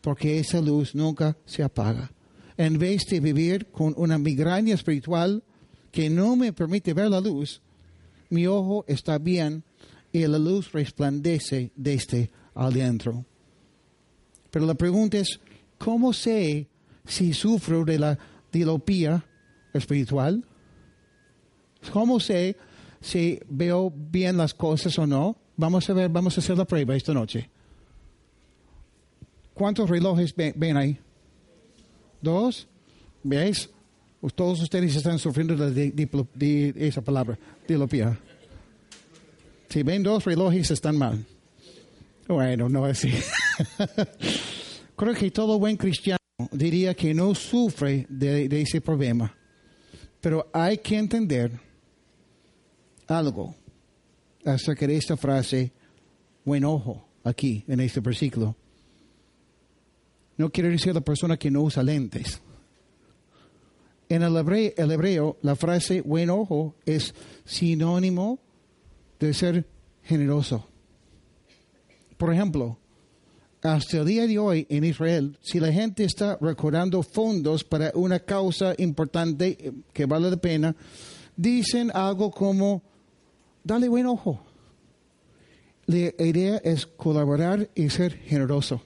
porque 0.00 0.38
esa 0.38 0.60
luz 0.60 0.94
nunca 0.94 1.36
se 1.44 1.62
apaga. 1.62 2.10
En 2.56 2.78
vez 2.78 3.04
de 3.10 3.20
vivir 3.20 3.66
con 3.66 3.94
una 3.96 4.18
migraña 4.18 4.74
espiritual 4.74 5.42
que 5.92 6.08
no 6.08 6.34
me 6.34 6.52
permite 6.52 6.94
ver 6.94 7.10
la 7.10 7.20
luz, 7.20 7.60
mi 8.30 8.46
ojo 8.46 8.84
está 8.88 9.18
bien 9.18 9.62
y 10.12 10.26
la 10.26 10.38
luz 10.38 10.72
resplandece 10.72 11.72
desde 11.76 12.30
adentro. 12.54 13.24
Pero 14.50 14.66
la 14.66 14.74
pregunta 14.74 15.18
es, 15.18 15.40
¿cómo 15.76 16.12
sé 16.12 16.66
si 17.06 17.32
sufro 17.32 17.84
de 17.84 17.98
la 17.98 18.18
diopía 18.50 19.24
espiritual? 19.72 20.44
¿Cómo 21.92 22.20
sé 22.20 22.56
si 23.00 23.40
veo 23.48 23.92
bien 23.94 24.36
las 24.36 24.54
cosas 24.54 24.98
o 24.98 25.06
no? 25.06 25.36
Vamos 25.56 25.88
a 25.90 25.92
ver, 25.92 26.08
vamos 26.08 26.36
a 26.36 26.40
hacer 26.40 26.56
la 26.56 26.64
prueba 26.64 26.96
esta 26.96 27.12
noche. 27.12 27.48
¿Cuántos 29.54 29.90
relojes 29.90 30.34
ven, 30.34 30.76
ahí? 30.76 30.98
¿Dos? 32.22 32.68
¿Veis? 33.22 33.68
Todos 34.34 34.62
ustedes 34.62 34.94
están 34.96 35.18
sufriendo 35.18 35.56
de, 35.56 36.74
esa 36.76 37.02
palabra, 37.02 37.38
diopía. 37.66 38.18
Si 39.68 39.82
ven 39.82 40.02
dos 40.02 40.24
relojes, 40.24 40.70
están 40.70 40.96
mal. 40.96 41.24
Bueno, 42.26 42.68
no 42.68 42.86
es 42.86 43.04
así. 43.04 43.12
Creo 44.96 45.14
que 45.14 45.30
todo 45.30 45.58
buen 45.58 45.76
cristiano 45.76 46.18
diría 46.52 46.94
que 46.94 47.14
no 47.14 47.34
sufre 47.34 48.06
de, 48.08 48.46
ese 48.60 48.80
problema. 48.80 49.34
Pero 50.20 50.48
hay 50.52 50.78
que 50.78 50.96
entender 50.96 51.52
algo 53.06 53.54
acerca 54.44 54.86
de 54.86 54.96
esta 54.96 55.16
frase, 55.16 55.72
buen 56.44 56.64
ojo, 56.64 57.06
aquí 57.24 57.64
en 57.68 57.80
este 57.80 58.00
versículo. 58.00 58.56
No 60.36 60.50
quiere 60.50 60.70
decir 60.70 60.94
la 60.94 61.00
persona 61.00 61.36
que 61.36 61.50
no 61.50 61.62
usa 61.62 61.82
lentes. 61.82 62.40
En 64.08 64.22
el 64.22 64.36
hebreo, 64.36 64.72
el 64.76 64.90
hebreo, 64.90 65.36
la 65.42 65.56
frase 65.56 66.00
buen 66.00 66.30
ojo 66.30 66.74
es 66.86 67.14
sinónimo 67.44 68.38
de 69.18 69.34
ser 69.34 69.66
generoso. 70.02 70.66
Por 72.16 72.32
ejemplo, 72.32 72.78
hasta 73.62 73.98
el 73.98 74.06
día 74.06 74.26
de 74.26 74.38
hoy 74.38 74.66
en 74.68 74.84
Israel, 74.84 75.36
si 75.42 75.58
la 75.58 75.72
gente 75.72 76.04
está 76.04 76.38
recordando 76.40 77.02
fondos 77.02 77.64
para 77.64 77.90
una 77.94 78.20
causa 78.20 78.74
importante 78.78 79.56
eh, 79.60 79.72
que 79.92 80.06
vale 80.06 80.30
la 80.30 80.36
pena, 80.36 80.74
dicen 81.36 81.90
algo 81.92 82.30
como, 82.30 82.82
dale 83.64 83.88
buen 83.88 84.06
ojo. 84.06 84.40
La 85.86 86.12
idea 86.18 86.58
es 86.58 86.86
colaborar 86.86 87.70
y 87.74 87.88
ser 87.88 88.12
generoso. 88.18 88.82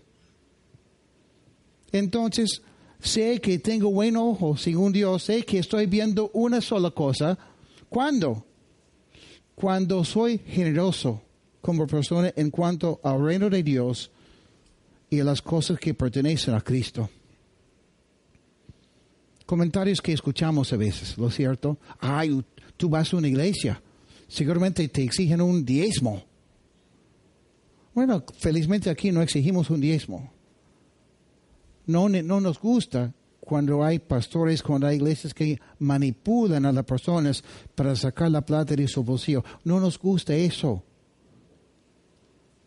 Entonces, 1.91 2.62
sé 3.00 3.41
que 3.41 3.59
tengo 3.59 3.91
buen 3.91 4.17
ojo, 4.17 4.57
según 4.57 4.93
Dios, 4.93 5.25
sé 5.25 5.43
que 5.43 5.59
estoy 5.59 5.87
viendo 5.87 6.31
una 6.33 6.61
sola 6.61 6.93
cosa. 6.93 7.37
¿Cuándo? 7.88 8.47
Cuando 9.55 10.05
soy 10.05 10.38
generoso 10.38 11.21
como 11.61 11.87
persona 11.87 12.33
en 12.37 12.50
cuanto 12.50 13.00
al 13.02 13.23
reino 13.23 13.50
de 13.50 13.62
Dios 13.62 14.11
y 15.12 15.21
a 15.21 15.25
las 15.25 15.42
cosas 15.42 15.78
que 15.78 15.92
pertenecen 15.92 16.54
a 16.54 16.62
Cristo. 16.62 17.11
Comentarios 19.45 20.00
que 20.00 20.14
escuchamos 20.14 20.73
a 20.73 20.78
veces, 20.78 21.19
¿lo 21.19 21.31
cierto? 21.31 21.76
Ay, 22.00 22.42
tú 22.78 22.88
vas 22.88 23.12
a 23.12 23.19
una 23.19 23.28
iglesia, 23.28 23.83
seguramente 24.26 24.89
te 24.89 25.02
exigen 25.02 25.43
un 25.43 25.67
diezmo. 25.67 26.25
Bueno, 27.93 28.25
felizmente 28.39 28.89
aquí 28.89 29.13
no 29.13 29.21
exigimos 29.21 29.69
un 29.69 29.82
diezmo. 29.82 30.32
No, 31.84 32.08
no 32.08 32.41
nos 32.41 32.58
gusta 32.58 33.13
cuando 33.39 33.84
hay 33.84 33.99
pastores, 33.99 34.63
cuando 34.63 34.86
hay 34.86 34.97
iglesias 34.97 35.34
que 35.34 35.60
manipulan 35.78 36.65
a 36.65 36.73
las 36.73 36.86
personas 36.86 37.45
para 37.75 37.95
sacar 37.97 38.30
la 38.30 38.47
plata 38.47 38.75
de 38.75 38.89
su 38.89 39.04
bolsillo. 39.04 39.45
No 39.63 39.78
nos 39.78 39.99
gusta 39.99 40.34
eso. 40.34 40.82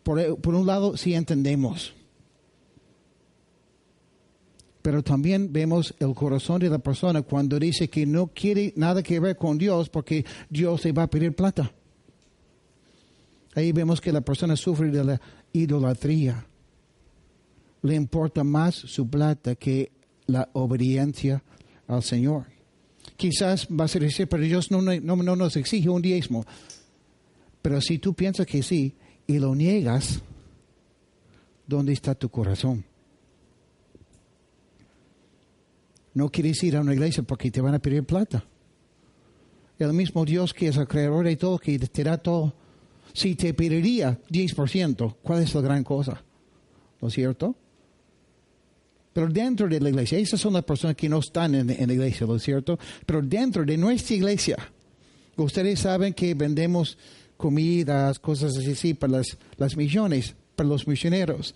Por, 0.04 0.39
por 0.41 0.54
un 0.54 0.67
lado, 0.67 0.96
sí 0.96 1.15
entendemos. 1.15 1.96
Pero 4.86 5.02
también 5.02 5.52
vemos 5.52 5.95
el 5.98 6.13
corazón 6.13 6.60
de 6.60 6.69
la 6.69 6.78
persona 6.78 7.24
cuando 7.24 7.58
dice 7.58 7.89
que 7.89 8.06
no 8.06 8.28
quiere 8.28 8.71
nada 8.76 9.02
que 9.02 9.19
ver 9.19 9.36
con 9.36 9.58
Dios 9.58 9.89
porque 9.89 10.24
Dios 10.48 10.86
le 10.86 10.91
va 10.91 11.02
a 11.02 11.10
pedir 11.10 11.36
plata. 11.36 11.71
Ahí 13.56 13.71
vemos 13.71 14.00
que 14.00 14.12
la 14.12 14.21
persona 14.21 14.56
sufre 14.56 14.91
de 14.91 15.04
la 15.04 15.19
idolatría 15.54 16.45
le 17.82 17.95
importa 17.95 18.43
más 18.43 18.76
su 18.76 19.10
plata 19.10 19.56
que 19.56 19.91
la 20.28 20.48
obediencia 20.54 21.41
al 21.88 22.04
Señor. 22.04 22.45
Quizás 23.17 23.65
vas 23.67 23.95
a 23.95 24.00
decir, 24.00 24.28
pero 24.28 24.43
Dios 24.43 24.69
no, 24.69 24.84
no, 24.84 25.36
nos 25.36 25.56
exige 25.56 25.89
un 25.89 26.04
diezmo. 26.04 26.45
Pero 27.63 27.82
si 27.82 27.98
tú 27.98 28.13
piensas 28.13 28.45
que 28.45 28.62
sí 28.62 28.93
y 29.26 29.39
lo 29.39 29.56
niegas, 29.56 30.21
¿dónde 31.65 31.93
está 31.93 32.13
tu 32.13 32.30
corazón? 32.30 32.86
No 36.15 36.30
quieres 36.30 36.63
ir 36.63 36.75
a 36.75 36.82
una 36.82 36.93
iglesia 36.93 37.23
porque 37.23 37.51
te 37.51 37.62
van 37.62 37.75
a 37.75 37.80
pedir 37.80 38.04
plata. 38.04 38.43
El 39.78 39.93
mismo 39.93 40.25
Dios 40.25 40.54
que 40.54 40.69
es 40.69 40.78
el 40.78 40.88
creador 40.88 41.25
de 41.25 41.36
todo, 41.36 41.60
que 41.60 41.78
te 41.78 42.04
da 42.04 42.17
todo. 42.17 42.54
Si 43.13 43.36
te 43.36 43.54
pediría 43.54 44.19
10%, 44.30 45.15
¿cuál 45.21 45.43
es 45.43 45.54
la 45.54 45.62
gran 45.62 45.84
cosa? 45.84 46.23
¿No 47.01 47.10
es 47.10 47.13
cierto? 47.13 47.56
Pero 49.12 49.28
dentro 49.28 49.67
de 49.67 49.80
la 49.80 49.89
iglesia, 49.89 50.17
esas 50.17 50.39
son 50.39 50.54
las 50.54 50.63
personas 50.63 50.95
que 50.95 51.08
no 51.08 51.19
están 51.19 51.56
en, 51.56 51.67
la 51.67 51.93
iglesia, 51.93 52.28
¿no 52.28 52.36
es 52.36 52.43
cierto? 52.43 52.78
Pero 53.06 53.21
dentro 53.21 53.63
de 53.63 53.78
nuestra 53.78 54.15
iglesia, 54.15 54.58
ustedes 55.38 55.80
saben 55.80 56.13
que 56.13 56.34
vendemos 56.34 56.97
comidas, 57.38 58.19
cosas 58.19 58.58
así, 58.58 58.93
para 58.93 59.13
las, 59.13 59.38
las 59.58 59.78
misiones, 59.78 60.36
para 60.56 60.67
los 60.67 60.88
misioneros. 60.88 61.56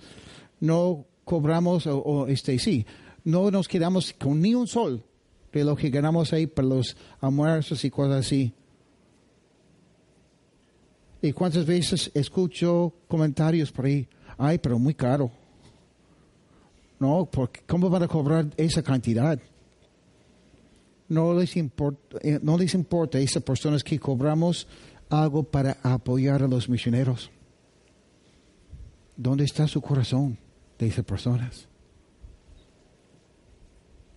No 0.61 1.05
cobramos, 1.25 1.85
o, 1.87 2.27
este, 2.27 2.57
sí, 2.59 2.85
no 3.23 3.51
nos 3.51 3.67
quedamos 3.67 4.13
con 4.13 4.41
ni 4.41 4.55
un 4.55 4.67
sol 4.67 5.03
de 5.51 5.63
lo 5.63 5.75
que 5.75 5.89
ganamos 5.89 6.31
ahí 6.33 6.47
para 6.47 6.67
los 6.67 6.95
almuerzos 7.21 7.83
y 7.83 7.89
cosas 7.89 8.25
así. 8.25 8.53
Y 11.21 11.33
cuántas 11.33 11.65
veces 11.65 12.11
escucho 12.13 12.93
comentarios 13.07 13.71
por 13.71 13.85
ahí, 13.85 14.07
ay, 14.37 14.57
pero 14.57 14.79
muy 14.79 14.93
caro. 14.93 15.31
No, 16.99 17.27
porque 17.31 17.61
¿cómo 17.67 17.89
van 17.89 18.03
a 18.03 18.07
cobrar 18.07 18.47
esa 18.57 18.83
cantidad? 18.83 19.39
No 21.07 21.33
les 21.33 21.57
importa, 21.57 22.17
eh, 22.21 22.39
no 22.41 22.57
les 22.57 22.73
importa 22.73 23.17
a 23.17 23.21
esas 23.21 23.41
personas 23.41 23.83
que 23.83 23.99
cobramos 23.99 24.67
algo 25.09 25.43
para 25.43 25.77
apoyar 25.81 26.43
a 26.43 26.47
los 26.47 26.69
misioneros. 26.69 27.31
¿Dónde 29.17 29.43
está 29.43 29.67
su 29.67 29.81
corazón 29.81 30.37
de 30.77 30.87
esas 30.87 31.03
personas? 31.03 31.67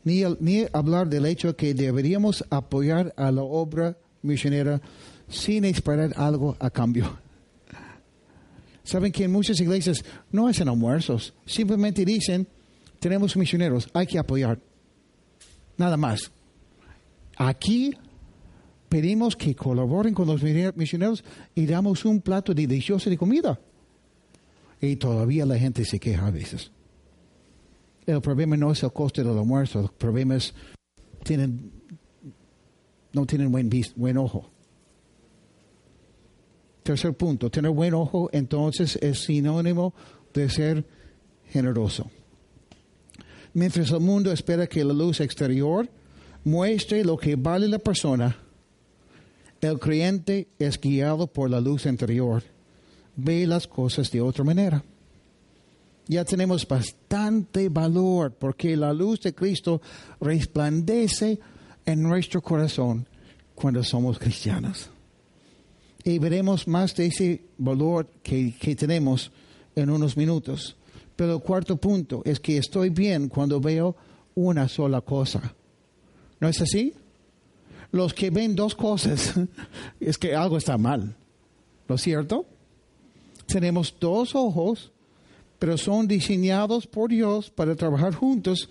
Ni, 0.05 0.23
ni 0.41 0.67
hablar 0.73 1.09
del 1.09 1.27
hecho 1.27 1.57
que 1.57 1.75
deberíamos 1.75 2.45
apoyar 2.51 3.15
a 3.17 3.31
la 3.31 3.43
obra 3.43 3.97
misionera 4.23 4.81
sin 5.29 5.65
esperar 5.65 6.13
algo 6.17 6.57
a 6.59 6.71
cambio. 6.71 7.19
Saben 8.85 9.13
que 9.13 9.25
en 9.25 9.33
muchas 9.33 9.61
iglesias 9.61 10.05
no 10.31 10.49
hacen 10.49 10.69
almuerzos, 10.69 11.35
simplemente 11.47 12.05
dicen, 12.05 12.49
tenemos 12.99 13.37
misioneros, 13.37 13.89
hay 13.93 14.07
que 14.07 14.19
apoyar. 14.19 14.59
Nada 15.77 15.97
más. 15.97 16.31
Aquí 17.37 17.95
pedimos 18.89 19.37
que 19.37 19.55
colaboren 19.55 20.15
con 20.15 20.27
los 20.27 20.43
misioneros 20.43 21.25
y 21.55 21.67
damos 21.67 22.05
un 22.05 22.21
plato 22.21 22.53
delicioso 22.53 23.09
de 23.09 23.17
comida. 23.17 23.59
Y 24.81 24.97
todavía 24.97 25.47
la 25.47 25.59
gente 25.59 25.85
se 25.85 25.99
queja 25.99 26.27
a 26.27 26.31
veces. 26.31 26.71
El 28.07 28.21
problema 28.21 28.57
no 28.57 28.73
es 28.73 28.83
el 28.83 28.93
coste 28.93 29.23
del 29.23 29.39
almuerzo, 29.39 29.81
el 29.81 29.89
problema 29.89 30.37
es 30.37 30.55
tienen, 31.23 31.71
no 33.13 33.27
tienen 33.27 33.53
buen, 33.53 34.19
ojo. 34.19 34.51
Tercer 36.83 37.15
punto, 37.15 37.49
tener 37.49 37.71
buen 37.71 37.95
ojo 37.95 38.29
entonces 38.33 38.97
es 39.01 39.21
sinónimo 39.25 39.95
de 40.35 40.51
ser 40.51 40.85
generoso. 41.49 42.11
Mientras 43.55 43.91
el 43.91 44.01
mundo 44.01 44.33
espera 44.33 44.67
que 44.67 44.85
la 44.85 44.95
luz 44.95 45.21
exterior 45.21 45.89
muestre 46.43 47.05
lo 47.05 47.17
que 47.17 47.37
vale 47.37 47.69
la 47.69 47.79
persona, 47.79 48.37
el 49.61 49.79
creyente 49.79 50.49
es 50.59 50.81
guiado 50.81 51.29
por 51.29 51.49
la 51.49 51.61
luz 51.61 51.87
interior. 51.87 52.43
Ve 53.15 53.47
las 53.47 53.69
cosas 53.69 54.11
de 54.11 54.21
otra 54.21 54.43
manera. 54.43 54.83
Ya 56.13 56.27
tenemos 56.27 56.69
bastante 56.69 57.71
valor 57.71 58.35
porque 58.39 58.77
la 58.77 58.93
luz 58.93 59.23
de 59.23 59.35
Cristo 59.35 59.81
resplandece 60.21 61.41
en 61.87 62.03
nuestro 62.03 62.43
corazón 62.43 63.07
cuando 63.55 63.83
somos 63.83 64.19
cristianos. 64.19 64.91
Y 66.05 66.19
veremos 66.19 66.69
más 66.69 66.95
de 66.97 67.07
ese 67.07 67.41
valor 67.57 68.11
que, 68.23 68.55
que 68.61 68.77
tenemos 68.77 69.33
en 69.75 69.89
unos 69.89 70.15
minutos. 70.15 70.77
Pero 71.17 71.37
el 71.37 71.41
cuarto 71.41 71.79
punto 71.79 72.21
es 72.27 72.39
que 72.41 72.59
estoy 72.59 72.91
bien 72.91 73.31
cuando 73.31 73.59
veo 73.59 73.97
una 74.35 74.69
sola 74.69 75.01
cosa. 75.01 75.55
¿No 76.41 76.47
es 76.47 76.61
así? 76.61 76.93
Los 77.91 78.13
que 78.13 78.29
ven 78.29 78.55
dos 78.55 78.75
cosas 78.75 79.33
es 79.99 80.19
que 80.19 80.35
algo 80.35 80.59
está 80.59 80.77
mal. 80.77 81.17
¿No 81.89 81.95
es 81.95 82.03
cierto? 82.03 82.45
Tenemos 83.47 83.95
dos 83.99 84.35
ojos, 84.35 84.92
pero 85.63 85.79
son 85.79 86.09
diseñados 86.09 86.89
por 86.89 87.09
Dios 87.09 87.49
para 87.49 87.77
trabajar 87.77 88.17
juntos 88.17 88.69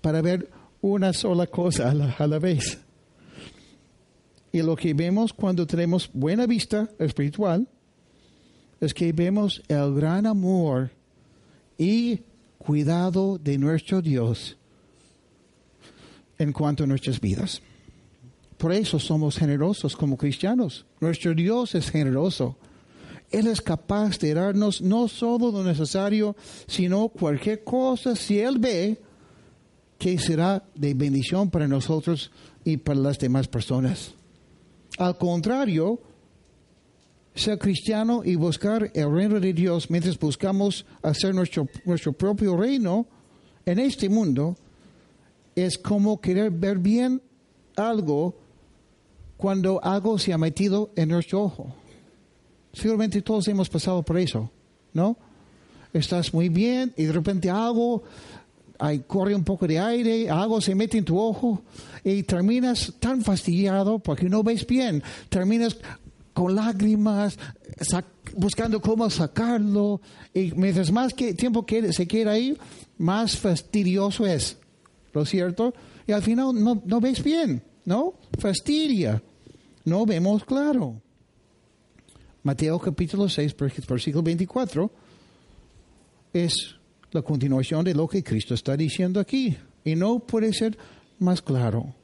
para 0.00 0.20
ver 0.20 0.50
una 0.80 1.12
sola 1.12 1.46
cosa 1.46 1.92
a 1.92 2.26
la, 2.26 2.38
vez. 2.40 2.76
Y 4.50 4.60
lo 4.62 4.74
que 4.74 4.94
vemos 4.94 5.32
cuando 5.32 5.64
tenemos 5.64 6.10
buena 6.12 6.44
vista 6.48 6.88
espiritual 6.98 7.68
es 8.80 8.92
que 8.92 9.12
vemos 9.12 9.62
el 9.68 9.94
gran 9.94 10.26
amor 10.26 10.90
y 11.78 12.22
cuidado 12.58 13.38
de 13.38 13.56
nuestro 13.56 14.02
Dios 14.02 14.56
en 16.36 16.52
cuanto 16.52 16.82
a 16.82 16.88
nuestras 16.88 17.20
vidas. 17.20 17.62
Por 18.56 18.72
eso 18.72 18.98
somos 18.98 19.38
generosos 19.38 19.94
como 19.94 20.16
cristianos. 20.16 20.84
Nuestro 20.98 21.32
Dios 21.32 21.76
es 21.76 21.88
generoso. 21.88 22.56
Él 23.30 23.46
es 23.46 23.60
capaz 23.60 24.18
de 24.18 24.34
darnos 24.34 24.80
no 24.80 25.08
solo 25.08 25.50
lo 25.50 25.62
necesario, 25.62 26.34
sino 26.66 27.08
cualquier 27.08 27.62
cosa 27.62 28.16
si 28.16 28.40
Él 28.40 28.58
ve 28.58 28.98
que 29.98 30.18
será 30.18 30.64
de 30.74 30.94
bendición 30.94 31.50
para 31.50 31.68
nosotros 31.68 32.30
y 32.64 32.76
para 32.76 33.00
las 33.00 33.18
demás 33.18 33.48
personas. 33.48 34.14
Al 34.98 35.18
contrario, 35.18 36.00
ser 37.34 37.58
cristiano 37.58 38.22
y 38.24 38.36
buscar 38.36 38.90
el 38.94 39.12
reino 39.12 39.38
de 39.40 39.52
Dios 39.52 39.90
mientras 39.90 40.18
buscamos 40.18 40.86
hacer 41.02 41.34
nuestro, 41.34 41.68
nuestro 41.84 42.12
propio 42.12 42.56
reino 42.56 43.06
en 43.66 43.78
este 43.78 44.08
mundo 44.08 44.56
es 45.54 45.76
como 45.76 46.20
querer 46.20 46.50
ver 46.50 46.78
bien 46.78 47.20
algo 47.76 48.34
cuando 49.36 49.82
algo 49.82 50.18
se 50.18 50.32
ha 50.32 50.38
metido 50.38 50.90
en 50.96 51.10
nuestro 51.10 51.42
ojo. 51.42 51.74
Seguramente 52.72 53.22
todos 53.22 53.48
hemos 53.48 53.68
pasado 53.68 54.02
por 54.02 54.18
eso, 54.18 54.50
¿no? 54.92 55.16
Estás 55.92 56.32
muy 56.34 56.48
bien 56.48 56.92
y 56.96 57.04
de 57.04 57.12
repente 57.12 57.50
algo, 57.50 58.02
hay, 58.78 59.00
corre 59.00 59.34
un 59.34 59.44
poco 59.44 59.66
de 59.66 59.78
aire, 59.78 60.28
algo 60.30 60.60
se 60.60 60.74
mete 60.74 60.98
en 60.98 61.04
tu 61.04 61.18
ojo 61.18 61.62
y 62.04 62.22
terminas 62.22 62.92
tan 63.00 63.22
fastidiado 63.22 63.98
porque 63.98 64.28
no 64.28 64.42
ves 64.42 64.66
bien, 64.66 65.02
terminas 65.28 65.76
con 66.34 66.54
lágrimas, 66.54 67.38
buscando 68.36 68.80
cómo 68.80 69.10
sacarlo 69.10 70.00
y 70.32 70.52
mientras 70.52 70.92
más 70.92 71.12
que, 71.14 71.34
tiempo 71.34 71.66
que 71.66 71.92
se 71.92 72.06
queda 72.06 72.32
ahí, 72.32 72.56
más 72.98 73.36
fastidioso 73.36 74.26
es, 74.26 74.56
¿lo 75.12 75.24
cierto? 75.24 75.74
Y 76.06 76.12
al 76.12 76.22
final 76.22 76.52
no, 76.54 76.80
no 76.84 77.00
ves 77.00 77.24
bien, 77.24 77.62
¿no? 77.84 78.14
Fastidia, 78.38 79.22
no 79.84 80.06
vemos 80.06 80.44
claro. 80.44 81.00
Mateo 82.48 82.78
capítulo 82.78 83.28
6, 83.28 83.54
versículo 83.86 84.22
24, 84.22 84.90
es 86.32 86.54
la 87.10 87.20
continuación 87.20 87.84
de 87.84 87.92
lo 87.92 88.08
que 88.08 88.24
Cristo 88.24 88.54
está 88.54 88.74
diciendo 88.74 89.20
aquí. 89.20 89.54
Y 89.84 89.94
no 89.94 90.20
puede 90.20 90.54
ser 90.54 90.78
más 91.18 91.42
claro. 91.42 91.94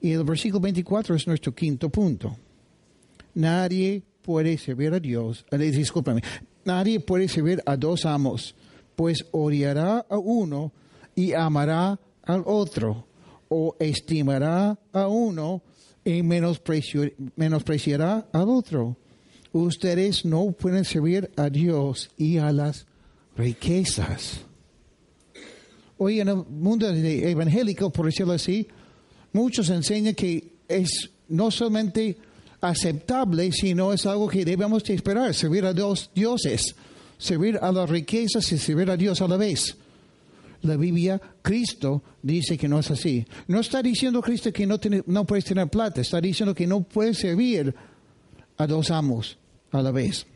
Y 0.00 0.10
el 0.10 0.24
versículo 0.24 0.62
24 0.62 1.14
es 1.14 1.28
nuestro 1.28 1.54
quinto 1.54 1.88
punto. 1.88 2.36
Nadie 3.34 4.02
puede 4.22 4.58
servir 4.58 4.92
a 4.92 4.98
Dios, 4.98 5.46
eh, 5.52 5.56
discúlpame, 5.56 6.20
nadie 6.64 6.98
puede 6.98 7.28
servir 7.28 7.62
a 7.64 7.76
dos 7.76 8.04
amos, 8.04 8.56
pues 8.96 9.24
odiará 9.30 10.04
a 10.10 10.18
uno 10.18 10.72
y 11.14 11.32
amará 11.32 11.96
al 12.24 12.42
otro, 12.44 13.06
o 13.48 13.76
estimará 13.78 14.76
a 14.92 15.06
uno 15.06 15.62
y 16.04 16.24
menospreciará 16.24 18.26
al 18.32 18.48
otro. 18.48 18.96
Ustedes 19.52 20.24
no 20.24 20.52
pueden 20.52 20.84
servir 20.84 21.30
a 21.36 21.50
Dios 21.50 22.10
y 22.16 22.38
a 22.38 22.50
las 22.52 22.86
riquezas. 23.36 24.40
Hoy 25.98 26.20
en 26.20 26.28
el 26.28 26.36
mundo 26.36 26.88
evangélico, 26.88 27.90
por 27.90 28.06
decirlo 28.06 28.32
así, 28.32 28.66
muchos 29.32 29.68
enseñan 29.68 30.14
que 30.14 30.54
es 30.66 31.10
no 31.28 31.50
solamente 31.50 32.16
aceptable, 32.62 33.52
sino 33.52 33.92
es 33.92 34.06
algo 34.06 34.26
que 34.26 34.44
debemos 34.44 34.84
de 34.84 34.94
esperar, 34.94 35.34
servir 35.34 35.66
a 35.66 35.74
dos 35.74 36.10
dioses, 36.14 36.74
servir 37.18 37.58
a 37.60 37.70
las 37.72 37.90
riquezas 37.90 38.50
y 38.52 38.58
servir 38.58 38.90
a 38.90 38.96
Dios 38.96 39.20
a 39.20 39.28
la 39.28 39.36
vez. 39.36 39.76
La 40.62 40.76
Biblia, 40.76 41.20
Cristo 41.42 42.02
dice 42.22 42.56
que 42.56 42.68
no 42.68 42.78
es 42.78 42.90
así. 42.90 43.26
No 43.48 43.60
está 43.60 43.82
diciendo 43.82 44.22
Cristo 44.22 44.52
que 44.52 44.66
no, 44.66 44.80
no 45.06 45.26
puedes 45.26 45.44
tener 45.44 45.68
plata, 45.68 46.00
está 46.00 46.20
diciendo 46.20 46.54
que 46.54 46.66
no 46.66 46.82
puedes 46.82 47.18
servir 47.18 47.74
a 48.56 48.66
dos 48.66 48.90
amos 48.90 49.38
a 49.72 49.82
la 49.82 49.90
vez. 49.90 50.26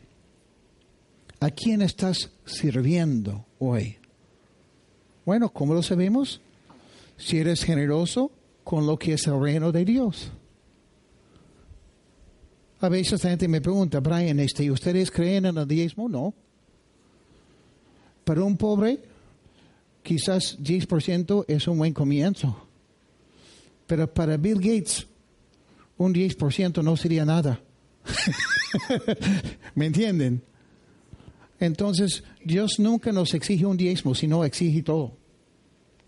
¿A 1.39 1.51
quién 1.51 1.81
estás 1.81 2.31
sirviendo 2.45 3.45
hoy? 3.59 3.97
Bueno, 5.25 5.49
¿cómo 5.49 5.73
lo 5.73 5.83
sabemos? 5.83 6.41
Si 7.17 7.37
eres 7.37 7.63
generoso 7.63 8.31
con 8.63 8.85
lo 8.87 8.97
que 8.97 9.13
es 9.13 9.27
el 9.27 9.39
reino 9.39 9.71
de 9.71 9.85
Dios. 9.85 10.31
A 12.79 12.89
veces 12.89 13.23
la 13.23 13.31
gente 13.31 13.47
me 13.47 13.61
pregunta, 13.61 13.99
Brian, 13.99 14.39
este, 14.39 14.69
¿ustedes 14.69 15.09
creen 15.09 15.45
en 15.45 15.57
el 15.57 15.67
diezmo? 15.67 16.09
No. 16.09 16.33
Para 18.23 18.43
un 18.43 18.57
pobre, 18.57 18.99
quizás 20.03 20.59
10% 20.59 21.45
es 21.47 21.67
un 21.67 21.77
buen 21.77 21.93
comienzo. 21.93 22.67
Pero 23.87 24.13
para 24.13 24.37
Bill 24.37 24.59
Gates, 24.59 25.07
un 25.97 26.13
10% 26.13 26.83
no 26.83 26.97
sería 26.97 27.25
nada. 27.25 27.59
¿Me 29.75 29.87
entienden? 29.87 30.41
Entonces, 31.59 32.23
Dios 32.43 32.79
nunca 32.79 33.11
nos 33.11 33.33
exige 33.33 33.65
un 33.65 33.77
diezmo, 33.77 34.13
sino 34.13 34.43
exige 34.43 34.83
todo. 34.83 35.17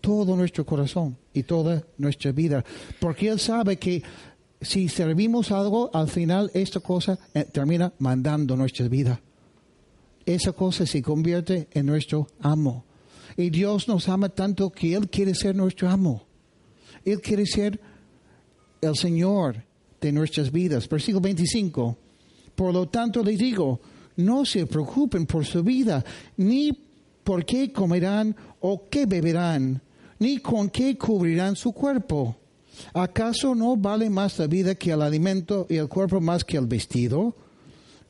Todo 0.00 0.36
nuestro 0.36 0.64
corazón 0.64 1.16
y 1.34 1.42
toda 1.42 1.84
nuestra 1.98 2.32
vida. 2.32 2.64
Porque 3.00 3.28
Él 3.28 3.38
sabe 3.38 3.76
que 3.76 4.02
si 4.60 4.88
servimos 4.88 5.50
algo, 5.50 5.90
al 5.92 6.08
final 6.08 6.50
esta 6.54 6.80
cosa 6.80 7.18
eh, 7.34 7.44
termina 7.44 7.92
mandando 7.98 8.56
nuestra 8.56 8.88
vida. 8.88 9.20
Esa 10.24 10.52
cosa 10.52 10.86
se 10.86 11.02
convierte 11.02 11.68
en 11.72 11.86
nuestro 11.86 12.28
amo. 12.40 12.84
Y 13.36 13.50
Dios 13.50 13.88
nos 13.88 14.08
ama 14.08 14.28
tanto 14.28 14.70
que 14.70 14.94
Él 14.94 15.08
quiere 15.08 15.34
ser 15.34 15.56
nuestro 15.56 15.88
amo. 15.88 16.26
Él 17.04 17.20
quiere 17.20 17.46
ser 17.46 17.80
el 18.80 18.96
Señor 18.96 19.64
de 20.00 20.12
nuestras 20.12 20.50
vidas. 20.50 20.88
Versículo 20.88 21.20
25. 21.20 21.96
Por 22.54 22.72
lo 22.72 22.88
tanto 22.88 23.22
les 23.22 23.38
digo, 23.38 23.80
no 24.16 24.44
se 24.44 24.66
preocupen 24.66 25.26
por 25.26 25.44
su 25.44 25.62
vida, 25.62 26.04
ni 26.36 26.72
por 27.24 27.44
qué 27.44 27.72
comerán 27.72 28.34
o 28.60 28.88
qué 28.88 29.06
beberán, 29.06 29.80
ni 30.18 30.38
con 30.38 30.68
qué 30.68 30.96
cubrirán 30.96 31.56
su 31.56 31.72
cuerpo. 31.72 32.36
¿Acaso 32.94 33.54
no 33.54 33.76
vale 33.76 34.08
más 34.08 34.38
la 34.38 34.46
vida 34.46 34.74
que 34.74 34.92
el 34.92 35.02
alimento 35.02 35.66
y 35.68 35.76
el 35.76 35.88
cuerpo 35.88 36.20
más 36.20 36.44
que 36.44 36.56
el 36.56 36.66
vestido? 36.66 37.34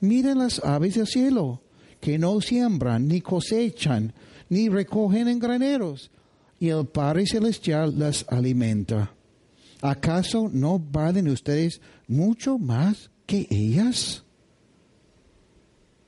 Miren 0.00 0.38
las 0.38 0.62
aves 0.64 0.94
del 0.94 1.07
cielo, 1.07 1.61
que 2.00 2.18
no 2.18 2.40
siembran, 2.40 3.07
ni 3.07 3.20
cosechan, 3.20 4.12
ni 4.48 4.68
recogen 4.68 5.29
en 5.29 5.38
graneros, 5.38 6.11
y 6.59 6.68
el 6.68 6.87
Padre 6.87 7.26
Celestial 7.26 7.98
las 7.98 8.24
alimenta. 8.29 9.12
¿Acaso 9.83 10.51
no 10.53 10.79
valen 10.79 11.29
ustedes 11.29 11.81
mucho 12.07 12.59
más 12.59 13.11
que 13.27 13.47
ellas? 13.51 14.25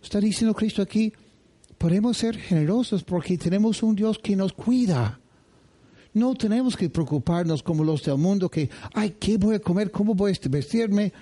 Está 0.03 0.21
diciendo 0.21 0.55
Cristo 0.55 0.83
aquí, 0.83 1.13
podemos 1.79 2.19
ser 2.19 2.37
generosos 2.37 3.03
porque 3.03 3.39
tenemos 3.39 3.83
un 3.83 3.95
Dios 3.95 4.19
que 4.19 4.37
nos 4.37 4.53
cuida. 4.53 5.19
No 6.15 6.35
tenemos 6.35 6.77
que 6.77 6.91
preocuparnos 6.91 7.63
como 7.63 7.83
los 7.83 8.03
del 8.03 8.19
mundo 8.19 8.51
que, 8.51 8.69
ay, 8.93 9.17
¿qué 9.19 9.39
voy 9.39 9.55
a 9.55 9.61
comer? 9.61 9.91
¿Cómo 9.91 10.15
voy 10.15 10.33
a 10.33 10.49
vestirme? 10.49 11.13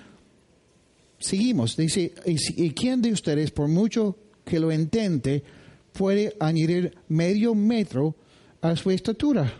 Seguimos, 1.19 1.77
dice, 1.77 2.13
¿y 2.25 2.71
quién 2.71 3.01
de 3.01 3.13
ustedes, 3.13 3.51
por 3.51 3.69
mucho 3.69 4.17
que 4.45 4.59
lo 4.59 4.73
intente, 4.73 5.45
puede 5.93 6.35
añadir 6.41 6.97
medio 7.09 7.55
metro 7.55 8.17
a 8.63 8.75
su 8.75 8.91
estatura? 8.91 9.53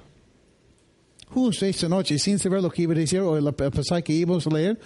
Justo 1.31 1.65
esta 1.65 1.89
noche, 1.89 2.19
sin 2.19 2.39
saber 2.39 2.61
lo 2.61 2.71
que 2.71 2.83
iba 2.83 2.93
a 2.93 2.97
decir 2.97 3.21
o 3.21 3.37
el 3.37 3.55
pasaje 3.55 4.03
que 4.03 4.13
íbamos 4.13 4.47
a 4.47 4.51
leer, 4.51 4.81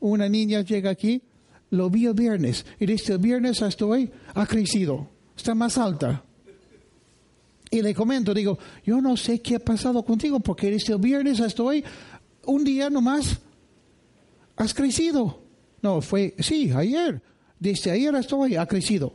una 0.00 0.28
niña 0.28 0.62
llega 0.62 0.90
aquí, 0.90 1.22
lo 1.70 1.88
vi 1.90 2.06
el 2.06 2.14
viernes, 2.14 2.66
y 2.78 2.86
desde 2.86 3.14
el 3.14 3.18
viernes 3.20 3.62
hasta 3.62 3.86
hoy 3.86 4.10
ha 4.34 4.46
crecido, 4.46 5.08
está 5.36 5.54
más 5.54 5.78
alta. 5.78 6.24
Y 7.70 7.82
le 7.82 7.94
comento, 7.94 8.32
digo, 8.32 8.58
yo 8.84 9.00
no 9.00 9.16
sé 9.16 9.40
qué 9.40 9.56
ha 9.56 9.58
pasado 9.60 10.04
contigo 10.04 10.40
porque 10.40 10.70
desde 10.70 10.92
el 10.92 11.00
viernes 11.00 11.40
hasta 11.40 11.62
hoy, 11.62 11.84
un 12.44 12.64
día 12.64 12.88
nomás, 12.90 13.40
has 14.56 14.72
crecido. 14.72 15.42
No, 15.82 16.00
fue, 16.00 16.34
sí, 16.38 16.70
ayer. 16.74 17.20
Desde 17.58 17.90
ayer 17.90 18.14
hasta 18.14 18.36
hoy 18.36 18.56
ha 18.56 18.66
crecido. 18.66 19.12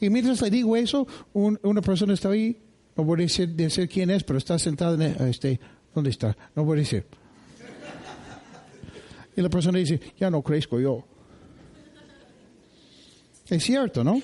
Y 0.00 0.10
mientras 0.10 0.40
le 0.42 0.50
digo 0.50 0.76
eso, 0.76 1.06
una 1.32 1.80
persona 1.80 2.14
está 2.14 2.30
ahí, 2.30 2.56
no 2.98 3.04
voy 3.04 3.20
a 3.20 3.22
decir, 3.22 3.48
decir 3.50 3.88
quién 3.88 4.10
es, 4.10 4.24
pero 4.24 4.40
está 4.40 4.58
sentada 4.58 4.94
en 4.94 5.28
este, 5.28 5.60
¿dónde 5.94 6.10
está? 6.10 6.36
No 6.56 6.64
voy 6.64 6.78
a 6.78 6.80
decir. 6.80 7.06
Y 9.36 9.40
la 9.40 9.48
persona 9.48 9.78
dice, 9.78 10.00
ya 10.18 10.28
no 10.28 10.42
crezco 10.42 10.80
yo. 10.80 11.04
Es 13.48 13.62
cierto, 13.62 14.02
¿no? 14.02 14.20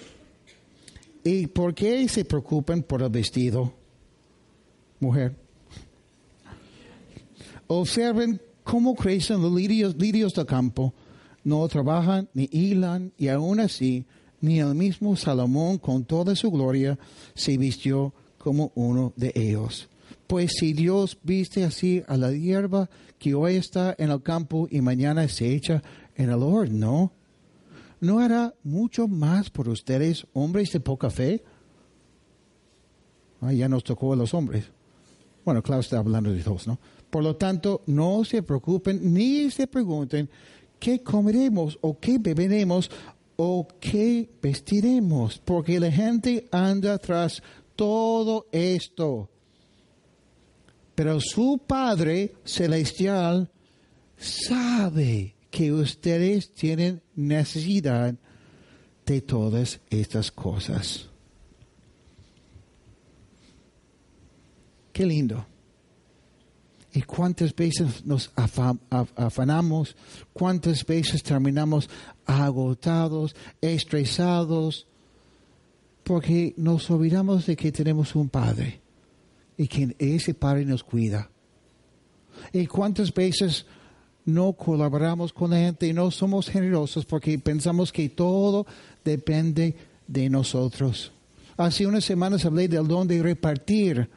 ¿Y 1.23 1.47
por 1.47 1.73
qué 1.73 2.09
se 2.09 2.25
preocupan 2.25 2.83
por 2.83 3.01
el 3.01 3.11
vestido, 3.11 3.73
mujer? 4.99 5.37
Observen 7.69 8.43
cómo 8.65 8.97
crecen 8.97 9.41
los 9.41 9.53
lirios, 9.53 9.95
lirios 9.95 10.35
del 10.35 10.47
campo. 10.47 10.93
No 11.45 11.67
trabajan 11.69 12.29
ni 12.35 12.49
hilan 12.51 13.13
y 13.17 13.29
aún 13.29 13.61
así 13.61 14.05
ni 14.41 14.59
el 14.59 14.75
mismo 14.75 15.15
Salomón 15.15 15.79
con 15.79 16.05
toda 16.05 16.35
su 16.35 16.51
gloria 16.51 16.99
se 17.37 17.57
vistió 17.57 18.13
como 18.45 18.73
uno 18.75 19.15
de 19.17 19.33
ellos. 19.35 19.89
Pues 20.27 20.53
si 20.59 20.75
Dios 20.75 21.19
viste 21.23 21.65
así 21.65 22.05
a 22.07 22.19
la 22.19 22.31
hierba 22.31 22.91
que 23.19 23.35
hoy 23.35 23.57
está 23.57 23.95
en 23.97 24.11
el 24.11 24.23
campo 24.23 24.69
y 24.71 24.83
mañana 24.83 25.27
se 25.29 25.55
echa 25.55 25.83
en 26.15 26.29
el 26.29 26.43
horno, 26.43 27.11
¿no 28.01 28.19
hará 28.19 28.55
mucho 28.63 29.09
más 29.09 29.49
por 29.49 29.71
ustedes, 29.71 30.27
hombres 30.35 30.71
de 30.73 30.81
poca 30.81 31.09
fe? 31.09 31.43
Ah, 33.41 33.55
ya 33.55 33.67
nos 33.67 33.83
tocó 33.83 34.13
a 34.13 34.17
los 34.17 34.35
hombres. 34.35 34.67
Bueno, 35.43 35.63
claro, 35.63 35.81
está 35.81 35.99
hablando 35.99 36.31
de 36.31 36.43
todos, 36.43 36.67
¿no? 36.67 36.79
Por 37.09 37.23
lo 37.23 37.37
tanto, 37.37 37.81
no 37.87 38.25
se 38.25 38.43
preocupen 38.43 39.15
ni 39.15 39.51
se 39.51 39.67
pregunten 39.67 40.29
qué 40.79 41.03
comeremos 41.03 41.79
o 41.81 41.99
qué 41.99 42.19
beberemos 42.19 42.91
o 43.37 43.67
qué 43.81 44.29
vestiremos, 44.43 45.39
porque 45.39 45.81
la 45.81 45.91
gente 45.91 46.47
anda 46.51 46.99
tras 46.99 47.43
todo 47.77 48.47
esto. 48.53 49.31
Pero 50.95 51.21
su 51.21 51.61
Padre 51.67 52.35
Celestial 52.45 53.51
sabe 54.17 55.35
que 55.51 55.73
ustedes 55.73 56.53
tienen 56.55 57.03
necesidad 57.15 58.15
de 59.07 59.21
todas 59.21 59.81
estas 59.91 60.31
cosas. 60.31 61.09
Qué 64.93 65.05
lindo. 65.05 65.45
¿Y 66.93 67.03
cuántas 67.03 67.55
veces 67.55 68.07
nos 68.07 68.31
afanamos? 69.17 69.97
¿Cuántas 70.33 70.87
veces 70.87 71.25
terminamos 71.25 71.91
agotados, 72.25 73.35
estresados? 73.61 74.87
Porque 76.05 76.55
nos 76.57 76.91
olvidamos 76.91 77.47
de 77.47 77.57
que 77.57 77.73
tenemos 77.73 78.15
un 78.15 78.29
Padre 78.29 78.81
y 79.57 79.67
que 79.67 79.97
ese 79.99 80.35
Padre 80.35 80.65
nos 80.65 80.85
cuida. 80.85 81.31
¿Y 82.53 82.67
cuántas 82.67 83.13
veces 83.13 83.67
no 84.25 84.53
colaboramos 84.55 85.33
con 85.33 85.51
la 85.51 85.59
gente 85.59 85.87
y 85.87 85.93
no 85.93 86.11
somos 86.11 86.49
generosos 86.49 87.05
porque 87.05 87.39
pensamos 87.39 87.93
que 87.93 88.09
todo 88.09 88.67
depende 89.05 89.75
de 90.07 90.31
nosotros. 90.31 91.13
Hace 91.57 91.87
unas 91.87 92.05
semanas 92.05 92.45
hablé 92.45 92.69
del 92.69 92.89
don 92.89 93.07
de 93.07 93.23
repartir. 93.23 94.09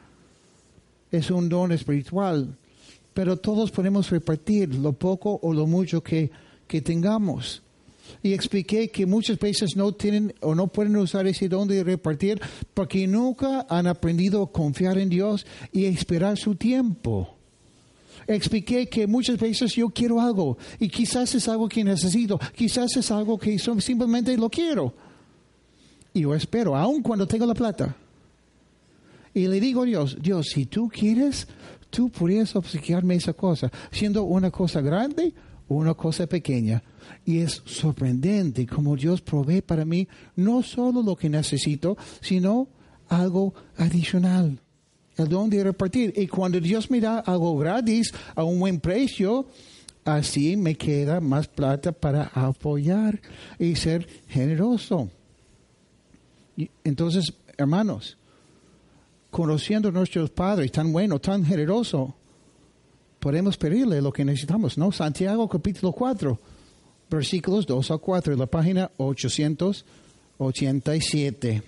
Es 1.10 1.30
un 1.30 1.48
don 1.48 1.72
espiritual, 1.72 2.56
pero 3.14 3.36
todos 3.36 3.70
podemos 3.70 4.10
repartir 4.10 4.74
lo 4.74 4.92
poco 4.92 5.38
o 5.42 5.52
lo 5.52 5.66
mucho 5.66 6.02
que, 6.02 6.30
que 6.66 6.82
tengamos. 6.82 7.62
Y 8.22 8.32
expliqué 8.32 8.90
que 8.90 9.06
muchas 9.06 9.38
veces 9.38 9.76
no 9.76 9.92
tienen 9.92 10.34
o 10.40 10.54
no 10.54 10.68
pueden 10.68 10.96
usar 10.96 11.26
ese 11.26 11.48
don 11.48 11.68
de 11.68 11.84
repartir 11.84 12.40
porque 12.74 13.06
nunca 13.06 13.66
han 13.68 13.86
aprendido 13.86 14.42
a 14.42 14.52
confiar 14.52 14.98
en 14.98 15.08
Dios 15.08 15.46
y 15.72 15.84
esperar 15.84 16.36
su 16.36 16.54
tiempo 16.54 17.38
expliqué 18.28 18.88
que 18.88 19.06
muchas 19.06 19.38
veces 19.38 19.74
yo 19.74 19.88
quiero 19.88 20.20
algo 20.20 20.58
y 20.78 20.88
quizás 20.88 21.34
es 21.34 21.48
algo 21.48 21.68
que 21.68 21.82
necesito, 21.82 22.38
quizás 22.54 22.96
es 22.96 23.10
algo 23.10 23.38
que 23.38 23.58
simplemente 23.58 24.36
lo 24.36 24.50
quiero. 24.50 24.92
Y 26.12 26.20
yo 26.20 26.34
espero, 26.34 26.76
aun 26.76 27.02
cuando 27.02 27.26
tengo 27.26 27.46
la 27.46 27.54
plata. 27.54 27.96
Y 29.34 29.46
le 29.46 29.60
digo 29.60 29.82
a 29.82 29.86
Dios, 29.86 30.16
Dios, 30.20 30.48
si 30.52 30.66
tú 30.66 30.88
quieres, 30.88 31.46
tú 31.90 32.10
podrías 32.10 32.54
obsequiarme 32.54 33.14
esa 33.14 33.32
cosa, 33.32 33.70
siendo 33.90 34.24
una 34.24 34.50
cosa 34.50 34.80
grande 34.80 35.32
una 35.68 35.94
cosa 35.94 36.26
pequeña. 36.26 36.82
Y 37.24 37.38
es 37.38 37.62
sorprendente 37.64 38.66
como 38.66 38.96
Dios 38.96 39.20
provee 39.20 39.62
para 39.62 39.84
mí 39.84 40.08
no 40.36 40.62
solo 40.62 41.02
lo 41.02 41.16
que 41.16 41.28
necesito, 41.28 41.96
sino 42.20 42.68
algo 43.08 43.54
adicional 43.76 44.60
el 45.18 45.28
don 45.28 45.50
de 45.50 45.64
repartir. 45.64 46.12
Y 46.16 46.26
cuando 46.26 46.60
Dios 46.60 46.90
me 46.90 47.00
da 47.00 47.18
algo 47.18 47.56
gratis 47.58 48.12
a 48.34 48.44
un 48.44 48.58
buen 48.60 48.80
precio, 48.80 49.46
así 50.04 50.56
me 50.56 50.76
queda 50.76 51.20
más 51.20 51.48
plata 51.48 51.92
para 51.92 52.30
apoyar 52.34 53.20
y 53.58 53.76
ser 53.76 54.06
generoso. 54.28 55.10
entonces, 56.84 57.32
hermanos, 57.56 58.16
conociendo 59.30 59.88
a 59.88 59.92
nuestros 59.92 60.30
padres 60.30 60.72
tan 60.72 60.92
bueno, 60.92 61.18
tan 61.18 61.44
generoso, 61.44 62.14
podemos 63.18 63.56
pedirle 63.56 64.00
lo 64.00 64.12
que 64.12 64.24
necesitamos, 64.24 64.78
¿no? 64.78 64.92
Santiago 64.92 65.48
capítulo 65.48 65.90
4, 65.92 66.38
versículos 67.10 67.66
2 67.66 67.90
a 67.90 67.98
4, 67.98 68.36
la 68.36 68.46
página 68.46 68.92
887. 68.96 71.62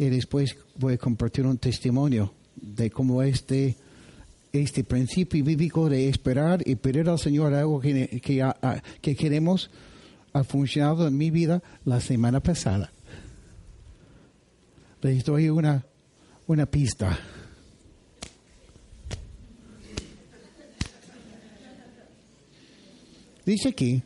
Y 0.00 0.08
después 0.08 0.56
voy 0.76 0.94
a 0.94 0.98
compartir 0.98 1.44
un 1.44 1.58
testimonio 1.58 2.32
de 2.56 2.90
cómo 2.90 3.22
este, 3.22 3.76
este 4.50 4.82
principio 4.82 5.44
bíblico 5.44 5.90
de 5.90 6.08
esperar 6.08 6.62
y 6.64 6.76
pedir 6.76 7.06
al 7.10 7.18
Señor 7.18 7.52
algo 7.52 7.80
que, 7.80 8.18
que, 9.02 9.14
queremos 9.14 9.70
ha 10.32 10.44
funcionado 10.44 11.06
en 11.06 11.16
mi 11.16 11.30
vida 11.30 11.62
la 11.84 12.00
semana 12.00 12.40
pasada. 12.40 12.92
Les 15.02 15.24
doy 15.24 15.48
una, 15.48 15.84
una 16.46 16.66
pista. 16.66 17.18
Dice 23.44 23.70
aquí, 23.70 24.02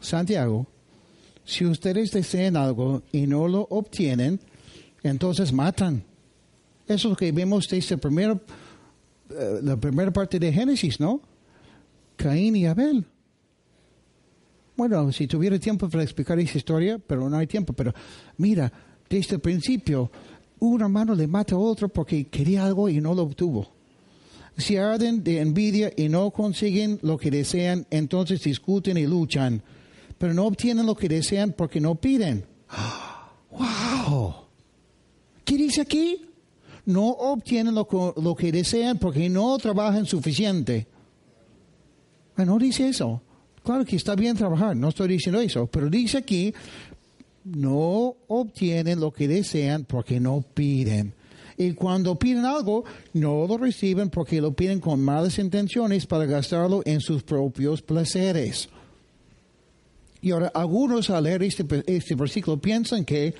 Santiago, 0.00 0.66
si 1.44 1.66
ustedes 1.66 2.10
desean 2.10 2.56
algo 2.56 3.02
y 3.12 3.26
no 3.26 3.46
lo 3.46 3.66
obtienen, 3.70 4.40
entonces 5.02 5.52
matan. 5.52 6.02
Eso 6.86 7.08
es 7.08 7.10
lo 7.10 7.16
que 7.16 7.30
vemos 7.30 7.68
desde 7.68 7.94
el 7.94 8.40
eh, 9.30 9.60
la 9.62 9.76
primera 9.76 10.10
parte 10.10 10.38
de 10.38 10.52
Génesis, 10.52 10.98
¿no? 10.98 11.20
Caín 12.16 12.56
y 12.56 12.66
Abel. 12.66 13.06
Bueno, 14.80 15.12
si 15.12 15.26
tuviera 15.26 15.58
tiempo 15.58 15.90
para 15.90 16.02
explicar 16.02 16.38
esa 16.40 16.56
historia, 16.56 16.98
pero 16.98 17.28
no 17.28 17.36
hay 17.36 17.46
tiempo. 17.46 17.74
Pero 17.74 17.92
mira, 18.38 18.72
desde 19.10 19.34
el 19.34 19.40
principio, 19.42 20.10
un 20.58 20.80
hermano 20.80 21.14
le 21.14 21.26
mata 21.26 21.54
a 21.54 21.58
otro 21.58 21.90
porque 21.90 22.28
quería 22.28 22.64
algo 22.64 22.88
y 22.88 22.98
no 22.98 23.12
lo 23.12 23.24
obtuvo. 23.24 23.70
Si 24.56 24.78
arden 24.78 25.22
de 25.22 25.42
envidia 25.42 25.92
y 25.94 26.08
no 26.08 26.30
consiguen 26.30 26.98
lo 27.02 27.18
que 27.18 27.30
desean, 27.30 27.86
entonces 27.90 28.42
discuten 28.42 28.96
y 28.96 29.06
luchan. 29.06 29.62
Pero 30.16 30.32
no 30.32 30.46
obtienen 30.46 30.86
lo 30.86 30.94
que 30.94 31.10
desean 31.10 31.52
porque 31.52 31.78
no 31.78 31.96
piden. 31.96 32.46
¡Wow! 33.50 34.34
¿Qué 35.44 35.58
dice 35.58 35.82
aquí? 35.82 36.24
No 36.86 37.06
obtienen 37.06 37.74
lo, 37.74 38.34
que 38.34 38.50
desean 38.50 38.96
porque 38.96 39.28
no 39.28 39.58
trabajan 39.58 40.06
suficiente. 40.06 40.86
No 42.34 42.58
dice 42.58 42.88
eso. 42.88 43.20
Claro 43.70 43.84
que 43.84 43.94
está 43.94 44.16
bien 44.16 44.36
trabajar, 44.36 44.74
no 44.74 44.88
estoy 44.88 45.06
diciendo 45.06 45.40
eso, 45.40 45.68
pero 45.68 45.88
dice 45.88 46.18
aquí, 46.18 46.52
no 47.44 48.16
obtienen 48.26 48.98
lo 48.98 49.12
que 49.12 49.28
desean 49.28 49.84
porque 49.84 50.18
no 50.18 50.42
piden. 50.42 51.14
Y 51.56 51.74
cuando 51.74 52.18
piden 52.18 52.46
algo, 52.46 52.82
no 53.12 53.46
lo 53.46 53.58
reciben 53.58 54.10
porque 54.10 54.40
lo 54.40 54.54
piden 54.54 54.80
con 54.80 55.00
malas 55.00 55.38
intenciones 55.38 56.04
para 56.04 56.24
gastarlo 56.24 56.82
en 56.84 57.00
sus 57.00 57.22
propios 57.22 57.80
placeres. 57.80 58.68
Y 60.20 60.32
ahora, 60.32 60.50
algunos 60.52 61.08
al 61.08 61.22
leer 61.22 61.44
este, 61.44 61.64
este 61.86 62.16
versículo 62.16 62.60
piensan 62.60 63.04
que 63.04 63.34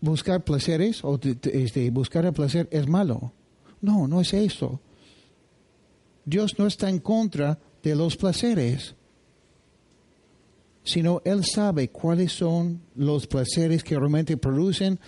buscar 0.00 0.44
placeres 0.44 1.02
o 1.02 1.18
este, 1.42 1.90
buscar 1.90 2.24
el 2.24 2.32
placer 2.32 2.68
es 2.70 2.86
malo. 2.86 3.32
No, 3.80 4.06
no 4.06 4.20
es 4.20 4.32
eso. 4.32 4.78
Dios 6.26 6.58
no 6.58 6.66
está 6.66 6.90
en 6.90 6.98
contra 6.98 7.58
de 7.82 7.94
los 7.94 8.16
placeres, 8.16 8.96
sino 10.82 11.22
Él 11.24 11.44
sabe 11.44 11.88
cuáles 11.88 12.32
son 12.32 12.82
los 12.96 13.28
placeres 13.28 13.84
que 13.84 13.96
realmente 13.96 14.36
producen 14.36 14.98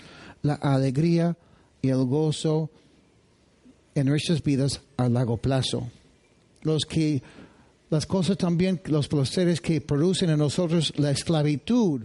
la 0.42 0.54
alegría 0.54 1.36
y 1.82 1.88
el 1.88 2.04
gozo 2.04 2.70
en 3.96 4.06
nuestras 4.06 4.42
vidas 4.42 4.80
a 4.96 5.08
largo 5.08 5.36
plazo. 5.36 5.90
Los 6.62 6.84
que, 6.84 7.20
las 7.90 8.06
cosas 8.06 8.36
también, 8.36 8.80
los 8.84 9.08
placeres 9.08 9.60
que 9.60 9.80
producen 9.80 10.30
en 10.30 10.38
nosotros 10.38 10.92
la 10.96 11.10
esclavitud 11.10 12.02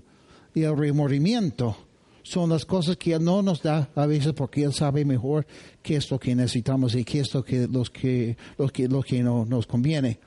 y 0.56 0.64
el 0.64 0.76
remordimiento 0.76 1.78
son 2.24 2.50
las 2.50 2.66
cosas 2.66 2.98
que 2.98 3.14
Él 3.14 3.24
no 3.24 3.42
nos 3.42 3.62
da 3.62 3.90
a 3.96 4.06
veces 4.06 4.34
porque 4.34 4.64
Él 4.64 4.74
sabe 4.74 5.06
mejor 5.06 5.46
qué 5.82 5.98
es 5.98 6.10
lo 6.10 6.20
que 6.20 6.34
necesitamos 6.34 6.96
y 6.96 7.04
qué 7.04 7.20
es 7.20 7.34
lo 7.34 7.44
que, 7.44 7.68
los 7.68 7.90
que, 7.90 8.38
los 8.58 8.72
que, 8.72 8.88
lo 8.88 9.04
que 9.04 9.22
no, 9.22 9.46
nos 9.46 9.68
conviene. 9.68 10.20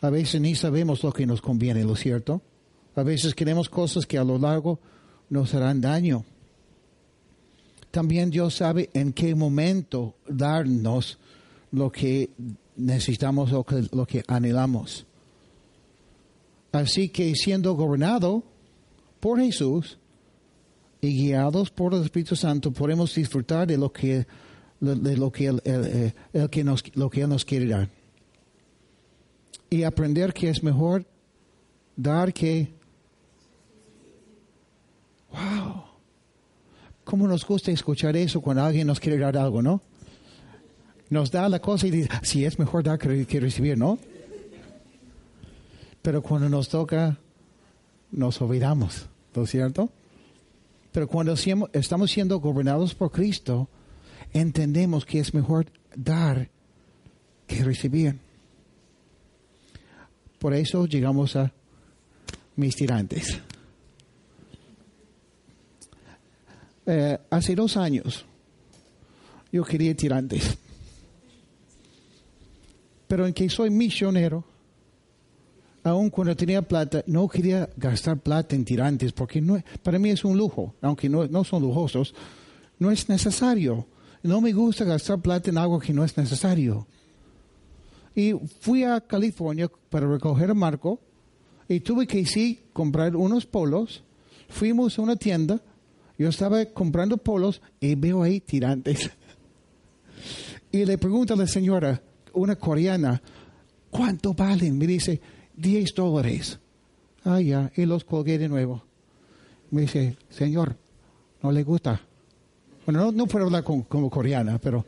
A 0.00 0.10
veces 0.10 0.40
ni 0.40 0.56
sabemos 0.56 1.02
lo 1.04 1.12
que 1.12 1.26
nos 1.26 1.40
conviene, 1.40 1.84
¿lo 1.84 1.94
cierto? 1.94 2.42
A 2.96 3.04
veces 3.04 3.34
queremos 3.34 3.68
cosas 3.68 4.04
que 4.04 4.18
a 4.18 4.24
lo 4.24 4.36
largo 4.36 4.80
nos 5.30 5.54
harán 5.54 5.80
daño. 5.80 6.24
También 7.92 8.30
Dios 8.30 8.56
sabe 8.56 8.90
en 8.94 9.12
qué 9.12 9.34
momento 9.34 10.16
darnos 10.26 11.18
lo 11.70 11.92
que 11.92 12.30
necesitamos 12.76 13.52
o 13.52 13.64
lo 13.92 14.06
que 14.06 14.24
anhelamos. 14.26 15.06
Así 16.72 17.10
que 17.10 17.34
siendo 17.36 17.74
gobernado 17.74 18.42
por 19.20 19.38
Jesús 19.38 19.98
y 21.04 21.16
guiados 21.16 21.68
por 21.70 21.94
el 21.94 22.02
Espíritu 22.02 22.36
Santo, 22.36 22.70
podemos 22.70 23.12
disfrutar 23.12 23.66
de 23.66 23.76
lo 23.76 23.92
que, 23.92 24.24
de 24.78 25.16
lo 25.16 25.32
que, 25.32 25.52
eh, 25.64 26.12
que 26.48 26.62
nos, 26.62 26.84
lo 26.96 27.10
que 27.10 27.22
Él 27.22 27.28
nos 27.28 27.44
quiere 27.44 27.66
dar. 27.66 27.88
Y 29.68 29.82
aprender 29.82 30.32
que 30.32 30.48
es 30.48 30.62
mejor 30.62 31.04
dar 31.96 32.32
que... 32.32 32.72
¡Wow! 35.32 35.82
¿Cómo 37.02 37.26
nos 37.26 37.44
gusta 37.44 37.72
escuchar 37.72 38.16
eso 38.16 38.40
cuando 38.40 38.62
alguien 38.62 38.86
nos 38.86 39.00
quiere 39.00 39.18
dar 39.18 39.36
algo, 39.36 39.60
no? 39.60 39.82
Nos 41.10 41.32
da 41.32 41.48
la 41.48 41.60
cosa 41.60 41.88
y 41.88 41.90
dice, 41.90 42.10
sí, 42.22 42.44
es 42.44 42.60
mejor 42.60 42.84
dar 42.84 43.00
que, 43.00 43.40
recibir, 43.40 43.76
¿no? 43.76 43.98
Pero 46.00 46.22
cuando 46.22 46.48
nos 46.48 46.68
toca, 46.68 47.18
nos 48.12 48.40
olvidamos, 48.40 49.06
¿no 49.34 49.42
es 49.42 49.50
cierto? 49.50 49.90
Pero 50.92 51.08
cuando 51.08 51.34
estamos 51.72 52.10
siendo 52.10 52.38
gobernados 52.38 52.94
por 52.94 53.10
Cristo, 53.10 53.68
entendemos 54.32 55.04
que 55.04 55.18
es 55.18 55.32
mejor 55.32 55.66
dar 55.96 56.50
que 57.46 57.64
recibir. 57.64 58.18
Por 60.38 60.54
eso 60.54 60.86
llegamos 60.86 61.34
a 61.36 61.52
mis 62.56 62.76
tirantes. 62.76 63.40
Eh, 66.84 67.18
hace 67.30 67.54
dos 67.54 67.76
años 67.76 68.24
yo 69.52 69.64
quería 69.64 69.94
tirantes. 69.94 70.58
Pero 73.06 73.26
en 73.26 73.34
que 73.34 73.48
soy 73.50 73.70
misionero, 73.70 74.44
aun 75.82 76.10
cuando 76.10 76.36
tenía 76.36 76.62
plata, 76.62 77.02
no 77.06 77.28
quería 77.28 77.68
gastar 77.76 78.18
plata 78.18 78.54
en 78.54 78.64
tirantes 78.64 79.12
porque 79.12 79.40
no, 79.40 79.62
para 79.82 79.98
mí 79.98 80.10
es 80.10 80.24
un 80.24 80.36
lujo, 80.36 80.74
aunque 80.80 81.08
no, 81.08 81.26
no 81.26 81.44
son 81.44 81.62
lujosos, 81.62 82.14
no 82.78 82.90
es 82.90 83.08
necesario. 83.08 83.86
No 84.22 84.40
me 84.40 84.52
gusta 84.52 84.84
gastar 84.84 85.20
plata 85.20 85.50
en 85.50 85.58
algo 85.58 85.80
que 85.80 85.92
no 85.92 86.04
es 86.04 86.16
necesario. 86.16 86.86
Y 88.14 88.34
fui 88.60 88.84
a 88.84 89.00
California 89.00 89.68
para 89.90 90.06
recoger 90.06 90.50
a 90.50 90.54
Marco 90.54 91.00
y 91.68 91.80
tuve 91.80 92.06
que 92.06 92.24
sí 92.24 92.60
comprar 92.72 93.16
unos 93.16 93.46
polos. 93.46 94.04
Fuimos 94.48 94.98
a 94.98 95.02
una 95.02 95.16
tienda 95.16 95.60
yo 96.22 96.28
estaba 96.28 96.64
comprando 96.66 97.16
polos 97.16 97.60
y 97.80 97.96
veo 97.96 98.22
ahí 98.22 98.40
tirantes. 98.40 99.10
Y 100.74 100.86
le 100.86 100.96
pregunto 100.96 101.34
a 101.34 101.36
la 101.36 101.46
señora, 101.46 102.00
una 102.32 102.56
coreana, 102.56 103.20
¿cuánto 103.90 104.32
valen? 104.32 104.78
Me 104.78 104.86
dice, 104.86 105.20
10 105.56 105.94
dólares. 105.94 106.58
Ah, 107.24 107.40
ya, 107.40 107.70
y 107.76 107.84
los 107.86 108.04
colgué 108.04 108.38
de 108.38 108.48
nuevo. 108.48 108.82
Me 109.70 109.82
dice, 109.82 110.16
señor, 110.30 110.76
¿no 111.42 111.52
le 111.52 111.62
gusta? 111.62 112.00
Bueno, 112.84 113.12
no, 113.12 113.26
puedo 113.26 113.46
hablar 113.46 113.62
como 113.64 114.10
coreana, 114.10 114.58
pero 114.58 114.84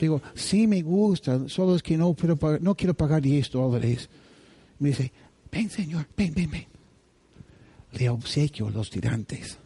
digo, 0.00 0.20
sí 0.34 0.66
me 0.66 0.82
gusta, 0.82 1.48
solo 1.48 1.74
es 1.76 1.82
que 1.82 1.96
no, 1.96 2.14
no 2.60 2.74
quiero 2.74 2.94
pagar 2.94 3.22
10 3.22 3.50
dólares. 3.50 4.08
Me 4.78 4.90
dice, 4.90 5.10
ven 5.50 5.70
señor, 5.70 6.06
ven, 6.16 6.34
ven, 6.34 6.50
ven. 6.50 6.66
Le 7.92 8.08
obsequio 8.10 8.68
los 8.70 8.90
tirantes. 8.90 9.58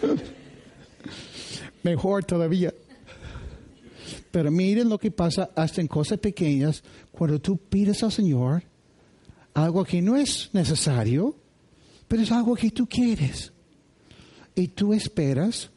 Mejor 1.82 2.24
todavía. 2.24 2.72
Pero 4.36 4.50
miren 4.50 4.90
lo 4.90 4.98
que 4.98 5.10
pasa 5.10 5.48
hasta 5.56 5.80
en 5.80 5.86
cosas 5.86 6.18
pequeñas 6.18 6.82
cuando 7.10 7.40
tú 7.40 7.56
pides 7.56 8.02
al 8.02 8.12
Señor 8.12 8.64
algo 9.54 9.82
que 9.82 10.02
no 10.02 10.14
es 10.14 10.50
necesario, 10.52 11.34
pero 12.06 12.20
es 12.22 12.30
algo 12.30 12.54
que 12.54 12.70
tú 12.70 12.86
quieres. 12.86 13.50
Y 14.54 14.68
tú 14.68 14.92
esperas 14.92 15.70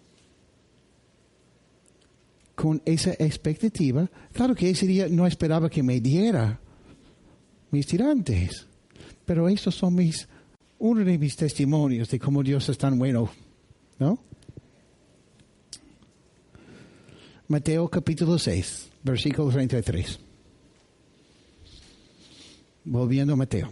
con 2.53 2.81
esa 2.83 3.11
expectativa. 3.11 4.11
Claro 4.33 4.53
que 4.53 4.69
ese 4.69 4.85
día 4.85 5.07
no 5.07 5.25
esperaba 5.25 5.69
que 5.69 5.81
me 5.81 6.01
diera 6.01 6.59
mis 7.71 7.87
tirantes, 7.87 8.67
pero 9.23 9.47
estos 9.47 9.73
son 9.73 9.95
mis, 9.95 10.27
uno 10.79 11.05
de 11.05 11.17
mis 11.17 11.37
testimonios 11.37 12.09
de 12.09 12.19
cómo 12.19 12.43
Dios 12.43 12.67
es 12.67 12.77
tan 12.77 12.99
bueno 12.99 13.31
¿No? 13.99 14.17
Mateo 17.49 17.89
capítulo 17.89 18.37
6, 18.37 18.89
versículo 19.01 19.49
33. 19.49 20.19
Volviendo 22.85 23.33
a 23.33 23.35
Mateo. 23.35 23.71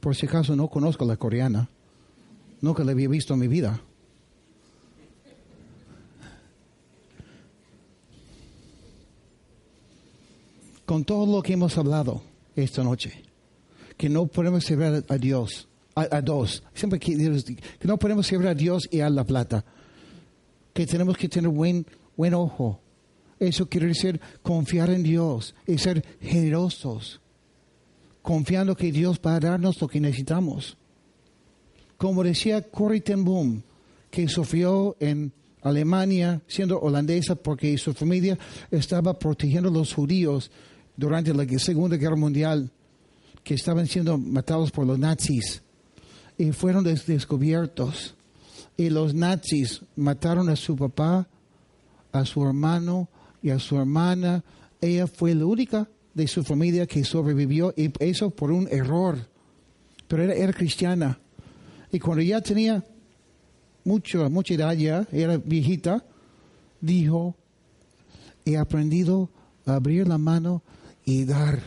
Por 0.00 0.16
si 0.16 0.24
acaso 0.24 0.56
no 0.56 0.68
conozco 0.68 1.04
la 1.04 1.18
coreana. 1.18 1.68
Nunca 2.62 2.84
la 2.84 2.92
había 2.92 3.06
visto 3.06 3.34
en 3.34 3.40
mi 3.40 3.48
vida. 3.48 3.82
Con 10.86 11.04
todo 11.04 11.26
lo 11.36 11.42
que 11.42 11.52
hemos 11.52 11.76
hablado 11.76 12.22
esta 12.56 12.82
noche, 12.82 13.22
que 13.98 14.08
no 14.08 14.24
podemos 14.24 14.64
servir 14.64 15.04
a 15.06 15.18
Dios 15.18 15.68
a, 15.94 16.22
dos. 16.22 16.62
Siempre 16.72 16.98
que, 16.98 17.14
que, 17.78 17.86
no 17.86 17.98
podemos 17.98 18.26
servir 18.26 18.48
a 18.48 18.54
Dios 18.54 18.88
y 18.90 19.00
a 19.00 19.10
la 19.10 19.24
plata. 19.24 19.66
Que 20.72 20.86
tenemos 20.86 21.16
que 21.16 21.28
tener 21.28 21.50
buen, 21.50 21.86
buen 22.16 22.34
ojo. 22.34 22.80
Eso 23.38 23.68
quiere 23.68 23.88
decir 23.88 24.20
confiar 24.42 24.90
en 24.90 25.02
Dios 25.02 25.54
y 25.66 25.78
ser 25.78 26.04
generosos. 26.20 27.20
Confiando 28.22 28.76
que 28.76 28.92
Dios 28.92 29.20
va 29.24 29.34
a 29.34 29.40
darnos 29.40 29.80
lo 29.80 29.88
que 29.88 30.00
necesitamos. 30.00 30.76
Como 31.96 32.22
decía 32.22 32.62
Corrie 32.62 33.00
ten 33.00 33.24
Boom, 33.24 33.62
que 34.10 34.28
sufrió 34.28 34.96
en 35.00 35.32
Alemania, 35.62 36.40
siendo 36.46 36.80
holandesa, 36.80 37.34
porque 37.34 37.76
su 37.78 37.94
familia 37.94 38.38
estaba 38.70 39.18
protegiendo 39.18 39.68
a 39.68 39.72
los 39.72 39.94
judíos 39.94 40.50
durante 40.96 41.32
la 41.32 41.46
Segunda 41.58 41.96
Guerra 41.96 42.16
Mundial, 42.16 42.70
que 43.42 43.54
estaban 43.54 43.86
siendo 43.86 44.18
matados 44.18 44.70
por 44.70 44.86
los 44.86 44.98
nazis 44.98 45.62
y 46.38 46.52
fueron 46.52 46.84
descubiertos. 46.84 48.14
Y 48.76 48.90
los 48.90 49.14
nazis 49.14 49.82
mataron 49.96 50.48
a 50.48 50.56
su 50.56 50.76
papá, 50.76 51.28
a 52.10 52.24
su 52.24 52.44
hermano 52.46 53.08
y 53.42 53.50
a 53.50 53.58
su 53.58 53.78
hermana. 53.78 54.42
Ella 54.80 55.06
fue 55.06 55.34
la 55.34 55.46
única 55.46 55.88
de 56.14 56.26
su 56.26 56.42
familia 56.42 56.86
que 56.86 57.04
sobrevivió 57.04 57.72
y 57.76 57.92
eso 57.98 58.30
por 58.30 58.50
un 58.50 58.68
error. 58.70 59.18
Pero 60.08 60.22
era, 60.24 60.34
era 60.34 60.52
cristiana. 60.52 61.18
Y 61.90 61.98
cuando 61.98 62.22
ya 62.22 62.40
tenía 62.40 62.84
mucho, 63.84 64.28
mucha 64.30 64.54
edad 64.54 64.74
ya, 64.74 65.06
era 65.12 65.36
viejita, 65.36 66.04
dijo, 66.80 67.34
he 68.44 68.56
aprendido 68.56 69.30
a 69.66 69.74
abrir 69.74 70.08
la 70.08 70.18
mano 70.18 70.62
y 71.04 71.24
dar. 71.24 71.60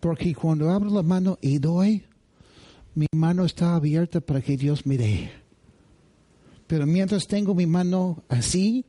Porque 0.00 0.34
cuando 0.34 0.70
abro 0.70 0.90
la 0.90 1.02
mano 1.02 1.38
y 1.40 1.58
doy, 1.58 2.04
mi 2.94 3.06
mano 3.14 3.44
está 3.44 3.74
abierta 3.74 4.20
para 4.20 4.40
que 4.40 4.56
Dios 4.56 4.86
me 4.86 4.98
dé. 4.98 5.30
Pero 6.66 6.86
mientras 6.86 7.26
tengo 7.26 7.54
mi 7.54 7.66
mano 7.66 8.22
así, 8.28 8.84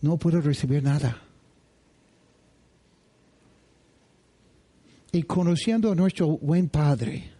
no 0.00 0.16
puedo 0.18 0.40
recibir 0.40 0.82
nada. 0.82 1.20
Y 5.12 5.22
conociendo 5.22 5.92
a 5.92 5.94
nuestro 5.94 6.38
buen 6.38 6.68
Padre, 6.68 7.30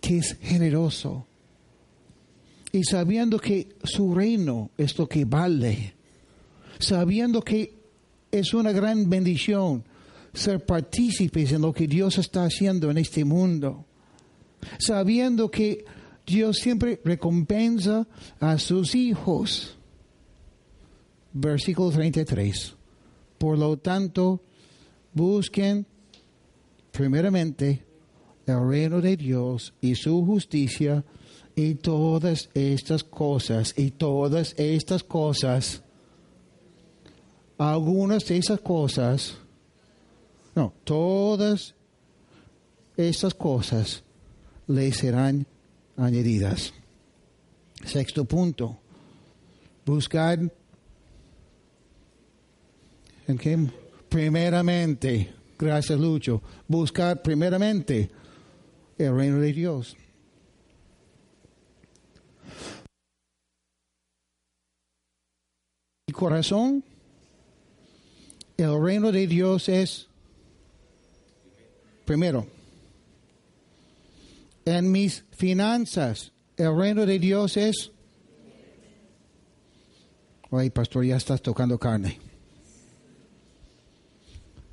que 0.00 0.18
es 0.18 0.38
generoso, 0.40 1.26
y 2.72 2.82
sabiendo 2.84 3.38
que 3.38 3.76
su 3.84 4.14
reino 4.14 4.70
es 4.78 4.98
lo 4.98 5.06
que 5.06 5.26
vale, 5.26 5.94
sabiendo 6.78 7.42
que 7.42 7.74
es 8.30 8.54
una 8.54 8.72
gran 8.72 9.08
bendición 9.10 9.84
ser 10.32 10.64
partícipes 10.64 11.52
en 11.52 11.60
lo 11.60 11.74
que 11.74 11.86
Dios 11.86 12.16
está 12.16 12.44
haciendo 12.44 12.90
en 12.90 12.96
este 12.96 13.24
mundo, 13.24 13.84
sabiendo 14.78 15.50
que 15.50 15.84
Dios 16.26 16.58
siempre 16.58 17.00
recompensa 17.04 18.06
a 18.40 18.58
sus 18.58 18.94
hijos. 18.94 19.76
Versículo 21.32 21.90
33. 21.90 22.74
Por 23.38 23.58
lo 23.58 23.76
tanto, 23.78 24.40
busquen 25.12 25.86
primeramente 26.92 27.84
el 28.46 28.68
reino 28.68 29.00
de 29.00 29.16
Dios 29.16 29.72
y 29.80 29.94
su 29.94 30.24
justicia 30.24 31.04
y 31.54 31.74
todas 31.74 32.48
estas 32.54 33.04
cosas, 33.04 33.74
y 33.76 33.90
todas 33.90 34.54
estas 34.56 35.02
cosas, 35.02 35.82
algunas 37.58 38.24
de 38.26 38.38
esas 38.38 38.60
cosas, 38.60 39.36
no, 40.54 40.72
todas 40.84 41.74
estas 42.96 43.34
cosas 43.34 44.02
le 44.66 44.92
serán 44.92 45.46
añadidas. 45.96 46.72
Sexto 47.84 48.24
punto, 48.24 48.78
buscar 49.84 50.38
en 53.26 53.38
qué? 53.38 53.58
Primeramente, 54.08 55.32
gracias 55.58 55.98
Lucho, 55.98 56.42
buscar 56.68 57.22
primeramente 57.22 58.10
el 58.98 59.16
reino 59.16 59.38
de 59.38 59.52
Dios. 59.52 59.96
Mi 66.06 66.12
corazón, 66.12 66.84
el 68.56 68.82
reino 68.82 69.10
de 69.10 69.26
Dios 69.26 69.68
es 69.68 70.08
primero. 72.04 72.46
En 74.64 74.92
mis 74.92 75.24
finanzas, 75.32 76.32
el 76.56 76.76
reino 76.76 77.06
de 77.06 77.18
Dios 77.18 77.56
es... 77.56 77.90
Ay, 80.50 80.70
pastor, 80.70 81.04
ya 81.04 81.16
estás 81.16 81.40
tocando 81.40 81.78
carne. 81.78 82.18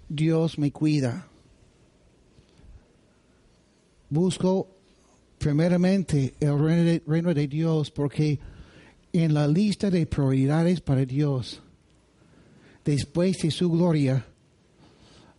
Dios 0.09 0.57
me 0.57 0.71
cuida. 0.71 1.27
Busco 4.09 4.67
primeramente 5.37 6.33
el 6.39 6.59
reino 7.07 7.33
de, 7.33 7.47
Dios 7.47 7.91
porque 7.91 8.39
en 9.13 9.33
la 9.33 9.47
lista 9.47 9.89
de 9.89 10.05
prioridades 10.05 10.81
para 10.81 11.05
Dios, 11.05 11.61
después 12.83 13.37
de 13.37 13.51
su 13.51 13.71
gloria, 13.71 14.25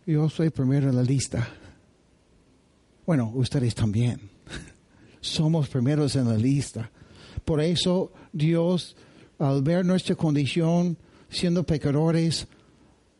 yo 0.05 0.29
soy 0.29 0.49
primero 0.49 0.89
en 0.89 0.95
la 0.95 1.03
lista. 1.03 1.47
Bueno, 3.05 3.31
ustedes 3.35 3.75
también. 3.75 4.30
Somos 5.21 5.69
primeros 5.69 6.15
en 6.15 6.27
la 6.27 6.35
lista. 6.35 6.89
Por 7.45 7.61
eso 7.61 8.11
Dios, 8.33 8.95
al 9.39 9.61
ver 9.61 9.85
nuestra 9.85 10.15
condición, 10.15 10.97
siendo 11.29 11.63
pecadores, 11.63 12.47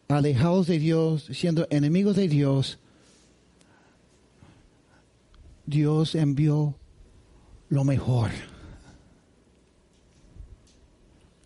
alejados 0.07 0.67
de 0.67 0.79
Dios, 0.79 1.27
siendo 1.31 1.67
enemigos 1.69 2.15
de 2.15 2.27
Dios, 2.27 2.79
Dios 5.65 6.15
envió 6.15 6.75
lo 7.69 7.83
mejor. 7.83 8.31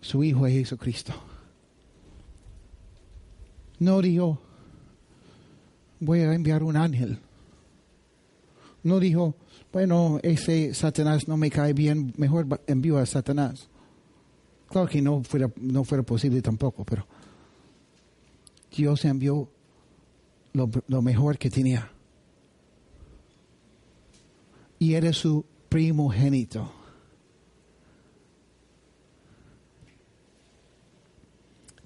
Su 0.02 0.24
Hijo 0.24 0.48
es 0.48 0.54
Jesucristo. 0.54 1.14
No 3.80 4.02
dijo, 4.02 4.40
voy 6.00 6.22
a 6.22 6.34
enviar 6.34 6.64
un 6.64 6.78
ángel. 6.78 7.20
No 8.84 9.00
dijo, 9.00 9.36
bueno, 9.76 10.20
ese 10.24 10.74
Satanás 10.74 11.28
no 11.28 11.36
me 11.36 11.52
cae 11.52 11.74
bien, 11.74 12.14
mejor 12.16 12.48
envío 12.66 12.98
a 12.98 13.06
Satanás. 13.06 13.68
Claro 14.70 14.88
que 14.88 15.02
no 15.02 15.22
fuera, 15.22 15.52
no 15.58 15.84
fuera 15.84 16.02
posible 16.02 16.42
tampoco, 16.42 16.86
pero 16.86 17.06
Dios 18.74 19.04
envió 19.04 19.50
lo, 20.54 21.02
mejor 21.02 21.38
que 21.38 21.50
tenía. 21.50 21.92
Y 24.80 24.94
era 24.94 25.12
su 25.12 25.44
primogénito. 25.68 26.72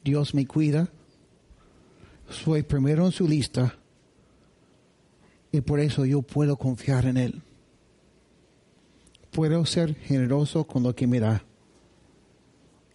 Dios 0.04 0.36
me 0.36 0.46
cuida. 0.46 0.90
Soy 2.30 2.62
primero 2.62 3.08
en 3.08 3.12
su 3.12 3.28
lista. 3.28 3.80
Y 5.52 5.62
por 5.62 5.80
eso 5.80 6.06
yo 6.06 6.22
puedo 6.22 6.56
confiar 6.56 7.08
en 7.08 7.18
Él. 7.18 7.42
Puedo 9.32 9.66
ser 9.66 9.96
generoso 9.96 10.66
con 10.66 10.84
lo 10.84 10.96
que 10.96 11.08
me 11.08 11.20
da 11.20 11.44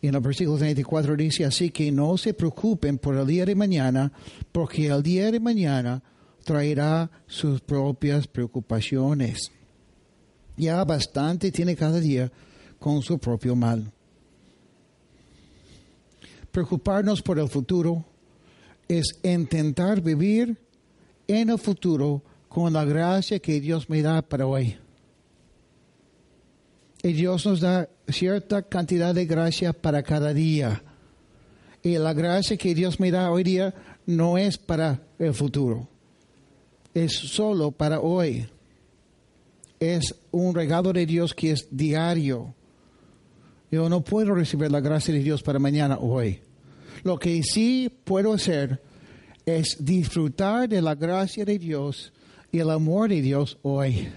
en 0.09 0.15
el 0.15 0.21
versículo 0.21 0.59
34 0.59 1.17
dice, 1.17 1.45
así 1.45 1.71
que 1.71 1.91
no 1.91 2.17
se 2.19 2.35
preocupen 2.35 2.99
por 2.99 3.17
el 3.17 3.27
día 3.27 3.47
de 3.47 3.55
mañana, 3.55 4.13
porque 4.53 4.87
el 4.89 5.03
día 5.03 5.31
de 5.31 5.41
mañana 5.41 6.03
traerá 6.45 7.11
sus 7.27 7.61
propias 7.61 8.27
preocupaciones. 8.27 9.51
Ya 10.57 10.85
bastante 10.85 11.51
tiene 11.51 11.75
cada 11.75 12.01
día 12.01 12.31
con 12.79 13.03
su 13.03 13.19
propio 13.19 13.57
mal. 13.57 13.91
Preocuparnos 16.51 17.23
por 17.23 17.39
el 17.39 17.49
futuro 17.49 18.05
es 18.87 19.19
intentar 19.23 20.01
vivir 20.01 20.57
en 21.27 21.51
el 21.51 21.59
futuro 21.59 22.23
con 22.49 22.73
la 22.73 22.85
gracia 22.85 23.39
que 23.39 23.61
Dios 23.61 23.89
me 23.89 24.03
da 24.03 24.23
para 24.23 24.47
hoy. 24.47 24.77
Y 27.05 27.13
Dios 27.13 27.45
nos 27.45 27.61
da 27.61 27.87
cierta 28.09 28.63
cantidad 28.63 29.15
de 29.15 29.27
gracia 29.27 29.75
para 29.75 30.03
cada 30.03 30.33
día. 30.33 30.83
Y 31.83 31.99
la 31.99 32.15
gracia 32.15 32.57
que 32.57 32.75
Dios 32.75 32.99
me 32.99 33.11
da 33.11 33.31
hoy 33.31 33.45
día 33.45 33.75
no 34.07 34.39
es 34.39 34.57
para 34.57 35.03
el 35.19 35.35
futuro. 35.35 35.87
Es 36.95 37.13
solo 37.13 37.73
para 37.73 38.01
hoy. 38.01 38.49
Es 39.79 40.15
un 40.31 40.55
regalo 40.55 40.95
de 40.95 41.05
Dios 41.05 41.35
que 41.35 41.51
es 41.51 41.69
diario. 41.71 42.55
Yo 43.71 43.91
no 43.91 44.03
puedo 44.03 44.35
recibir 44.35 44.73
la 44.73 44.81
gracia 44.81 45.13
de 45.13 45.21
Dios 45.21 45.43
para 45.43 45.59
mañana 45.59 45.99
hoy. 45.99 46.41
Lo 47.03 47.19
que 47.19 47.43
sí 47.43 47.93
puedo 48.05 48.33
hacer 48.33 48.81
es 49.45 49.77
disfrutar 49.79 50.71
de 50.71 50.81
la 50.81 50.95
gracia 50.95 51.45
de 51.45 51.59
Dios 51.59 52.15
y 52.51 52.61
el 52.61 52.71
amor 52.71 53.11
de 53.11 53.21
Dios 53.21 53.59
hoy. 53.61 54.09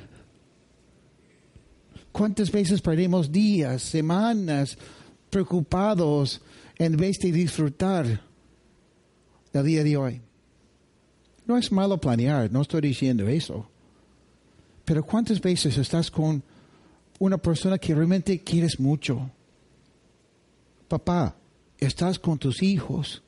¿Cuántas 2.18 2.52
veces 2.52 2.82
perdemos 2.82 3.32
días, 3.32 3.84
semanas 3.84 4.76
preocupados 5.30 6.42
en 6.80 6.98
vez 6.98 7.20
de 7.20 7.32
disfrutar 7.32 8.24
el 9.54 9.64
día 9.64 9.84
de 9.84 9.98
hoy? 9.98 10.22
No 11.46 11.56
es 11.58 11.72
malo 11.72 12.00
planear, 12.00 12.52
no 12.52 12.64
estoy 12.64 12.82
diciendo 12.82 13.28
eso. 13.28 13.70
Pero 14.84 15.06
¿cuántas 15.06 15.40
veces 15.40 15.78
estás 15.78 16.10
con 16.10 16.42
una 17.20 17.38
persona 17.38 17.78
que 17.78 17.94
realmente 17.94 18.42
quieres 18.42 18.80
mucho? 18.80 19.30
Papá, 20.88 21.36
estás 21.78 22.18
con 22.18 22.40
tus 22.40 22.64
hijos 22.64 23.22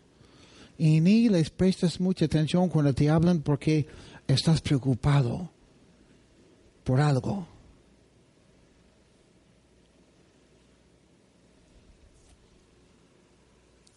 y 0.80 1.00
ni 1.00 1.30
les 1.30 1.52
prestas 1.52 2.00
mucha 2.00 2.26
atención 2.26 2.70
cuando 2.70 2.92
te 2.92 3.08
hablan 3.08 3.42
porque 3.42 3.86
estás 4.28 4.62
preocupado 4.62 5.52
por 6.84 7.00
algo. 7.00 7.59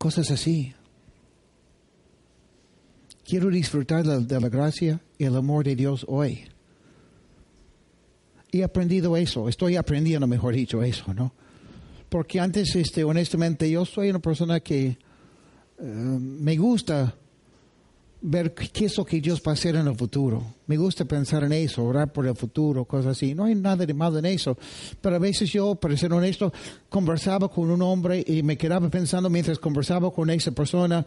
Cosas 0.03 0.32
así. 0.32 0.74
Quiero 3.24 3.50
disfrutar 3.50 4.05
de, 4.05 4.40
la 4.40 4.48
gracia 4.48 5.00
y 5.16 5.22
el 5.26 5.36
amor 5.36 5.64
de 5.64 5.76
Dios 5.76 6.05
hoy. 6.09 6.40
He 8.50 8.64
aprendido 8.64 9.16
eso, 9.16 9.48
estoy 9.48 9.76
aprendiendo, 9.76 10.26
mejor 10.26 10.57
dicho, 10.57 10.82
eso, 10.82 11.14
¿no? 11.14 11.32
Porque 12.09 12.40
antes, 12.40 12.74
este, 12.74 13.05
honestamente, 13.05 13.70
yo 13.70 13.84
soy 13.84 14.11
una 14.11 14.18
persona 14.18 14.59
que 14.59 14.86
eh, 14.86 14.98
me 15.78 16.57
gusta 16.57 17.14
ver 18.23 18.55
qué 18.55 18.85
es 18.85 18.97
lo 18.97 19.05
que 19.05 19.20
Dios 19.20 19.43
va 19.47 19.53
a 19.53 19.55
hacer 19.55 19.75
en 19.75 19.89
el 19.89 19.97
futuro. 19.97 20.43
Me 20.68 20.77
gusta 20.77 21.05
pensar 21.05 21.43
en 21.45 21.53
eso, 21.53 21.85
orar 21.85 22.12
por 22.12 22.27
el 22.27 22.37
futuro, 22.37 22.85
cosas 22.85 23.16
así. 23.16 23.35
No 23.35 23.45
hay 23.45 23.55
nada 23.55 23.85
de 23.85 23.93
malo 23.93 24.18
en 24.18 24.27
eso. 24.27 24.57
Pero 25.01 25.16
a 25.16 25.18
veces 25.18 25.51
yo, 25.51 25.75
para 25.75 25.97
ser 25.97 26.12
honesto, 26.12 26.53
conversaba 26.89 27.49
con 27.49 27.70
un 27.70 27.83
hombre 27.83 28.25
y 28.27 28.43
me 28.43 28.57
quedaba 28.57 28.89
pensando 28.89 29.29
mientras 29.29 29.59
conversaba 29.59 30.12
con 30.12 30.31
esa 30.31 30.53
persona, 30.53 31.05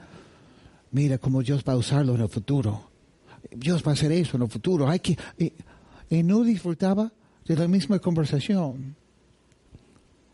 mira 0.92 1.18
cómo 1.18 1.42
Dios 1.42 1.64
va 1.68 1.74
a 1.74 1.78
usarlo 1.78 2.16
en 2.16 2.22
el 2.22 2.30
futuro. 2.30 2.90
Dios 3.50 3.82
va 3.86 3.92
a 3.92 3.94
hacer 3.94 4.12
eso 4.12 4.36
en 4.36 4.44
el 4.44 4.50
futuro. 4.50 4.90
Hay 4.90 5.00
que, 5.00 5.18
y, 5.38 6.24
no 6.24 6.44
disfrutaba 6.44 7.12
de 7.46 7.56
la 7.56 7.68
misma 7.68 8.00
conversación. 8.00 8.96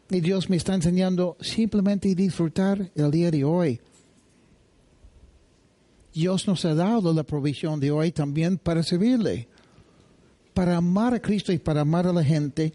Y 0.09 0.19
Dios 0.19 0.49
me 0.49 0.57
está 0.57 0.73
enseñando 0.73 1.37
simplemente 1.39 2.13
disfrutar 2.15 2.91
el 2.95 3.11
día 3.11 3.31
de 3.31 3.43
hoy. 3.43 3.79
Dios 6.13 6.47
nos 6.47 6.65
ha 6.65 6.75
dado 6.75 7.13
la 7.13 7.23
provisión 7.23 7.79
de 7.79 7.91
hoy 7.91 8.11
también 8.11 8.57
para 8.57 8.83
servirle, 8.83 9.47
para 10.53 10.77
amar 10.77 11.13
a 11.13 11.21
Cristo 11.21 11.53
y 11.53 11.57
para 11.57 11.81
amar 11.81 12.05
a 12.05 12.13
la 12.13 12.23
gente 12.23 12.73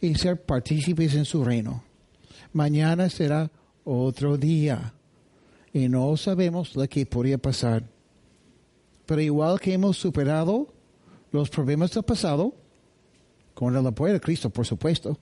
y 0.00 0.14
ser 0.14 0.42
partícipes 0.42 1.14
en 1.14 1.24
su 1.24 1.42
reino. 1.42 1.82
Mañana 2.52 3.08
será 3.08 3.50
otro 3.84 4.36
día 4.36 4.92
y 5.72 5.88
no 5.88 6.16
sabemos 6.16 6.76
lo 6.76 6.86
que 6.88 7.06
podría 7.06 7.38
pasar. 7.38 7.84
Pero 9.06 9.20
igual 9.20 9.60
que 9.60 9.72
hemos 9.72 9.96
superado 9.96 10.68
los 11.32 11.48
problemas 11.48 11.92
del 11.92 12.02
pasado, 12.02 12.54
con 13.54 13.74
el 13.74 13.86
apoyo 13.86 14.12
de 14.12 14.20
Cristo, 14.20 14.50
por 14.50 14.66
supuesto, 14.66 15.18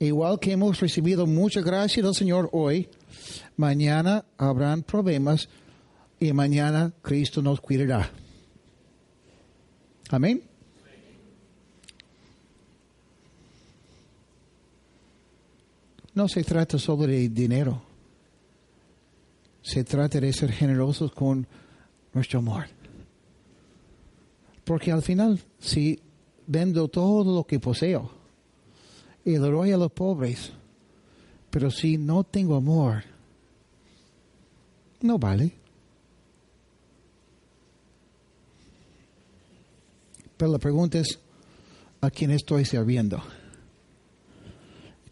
igual 0.00 0.40
que 0.40 0.52
hemos 0.52 0.80
recibido 0.80 1.26
mucha 1.26 1.60
gracia 1.60 2.02
del 2.02 2.14
Señor 2.14 2.48
hoy, 2.52 2.88
mañana 3.56 4.24
habrán 4.36 4.82
problemas 4.82 5.48
y 6.18 6.32
mañana 6.32 6.92
Cristo 7.02 7.42
nos 7.42 7.60
cuidará. 7.60 8.10
Amén. 10.10 10.42
No 16.14 16.28
se 16.28 16.42
trata 16.44 16.78
solo 16.78 17.06
de 17.06 17.28
dinero. 17.28 17.82
Se 19.60 19.84
trata 19.84 20.18
de 20.20 20.32
ser 20.32 20.50
generosos 20.50 21.12
con 21.12 21.46
nuestro 22.14 22.38
amor. 22.38 22.66
Porque 24.64 24.90
al 24.90 25.02
final, 25.02 25.38
si 25.58 26.00
vendo 26.46 26.88
todo 26.88 27.34
lo 27.34 27.44
que 27.44 27.60
poseo 27.60 28.10
y 29.24 29.36
lo 29.36 29.50
doy 29.50 29.72
a 29.72 29.76
los 29.76 29.92
pobres, 29.92 30.52
pero 31.50 31.70
si 31.70 31.98
no 31.98 32.24
tengo 32.24 32.56
amor, 32.56 33.04
no 35.02 35.18
vale. 35.18 35.65
Pero 40.36 40.52
la 40.52 40.58
pregunta 40.58 40.98
es, 40.98 41.18
¿a 42.00 42.10
quién 42.10 42.30
estoy 42.30 42.64
sirviendo? 42.64 43.22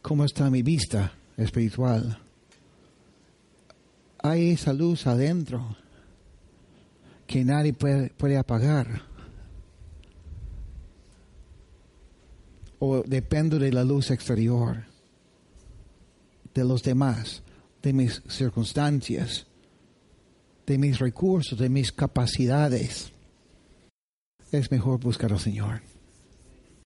¿Cómo 0.03 0.25
está 0.25 0.51
mi 0.51 0.63
vista 0.63 1.13
espiritual? 1.37 2.19
Hay 4.19 4.51
esa 4.51 4.73
luz 4.73 5.07
adentro 5.07 5.77
que 7.27 7.43
nadie 7.45 7.73
puede, 7.73 8.37
apagar. 8.37 9.03
O 12.79 13.03
dependo 13.03 13.59
de 13.59 13.73
la 13.73 13.83
luz 13.83 14.11
exterior, 14.11 14.85
de 16.53 16.65
los 16.65 16.83
demás, 16.83 17.43
de 17.83 17.95
mis 17.95 18.23
circunstancias, 18.29 19.47
de 20.67 20.77
mis 20.77 20.99
recursos, 20.99 21.59
de 21.59 21.71
mis 21.71 21.93
capacidades 21.93 23.14
es 24.59 24.71
mejor 24.71 25.01
buscar 25.01 25.33
al 25.33 25.41
Señor. 25.41 25.94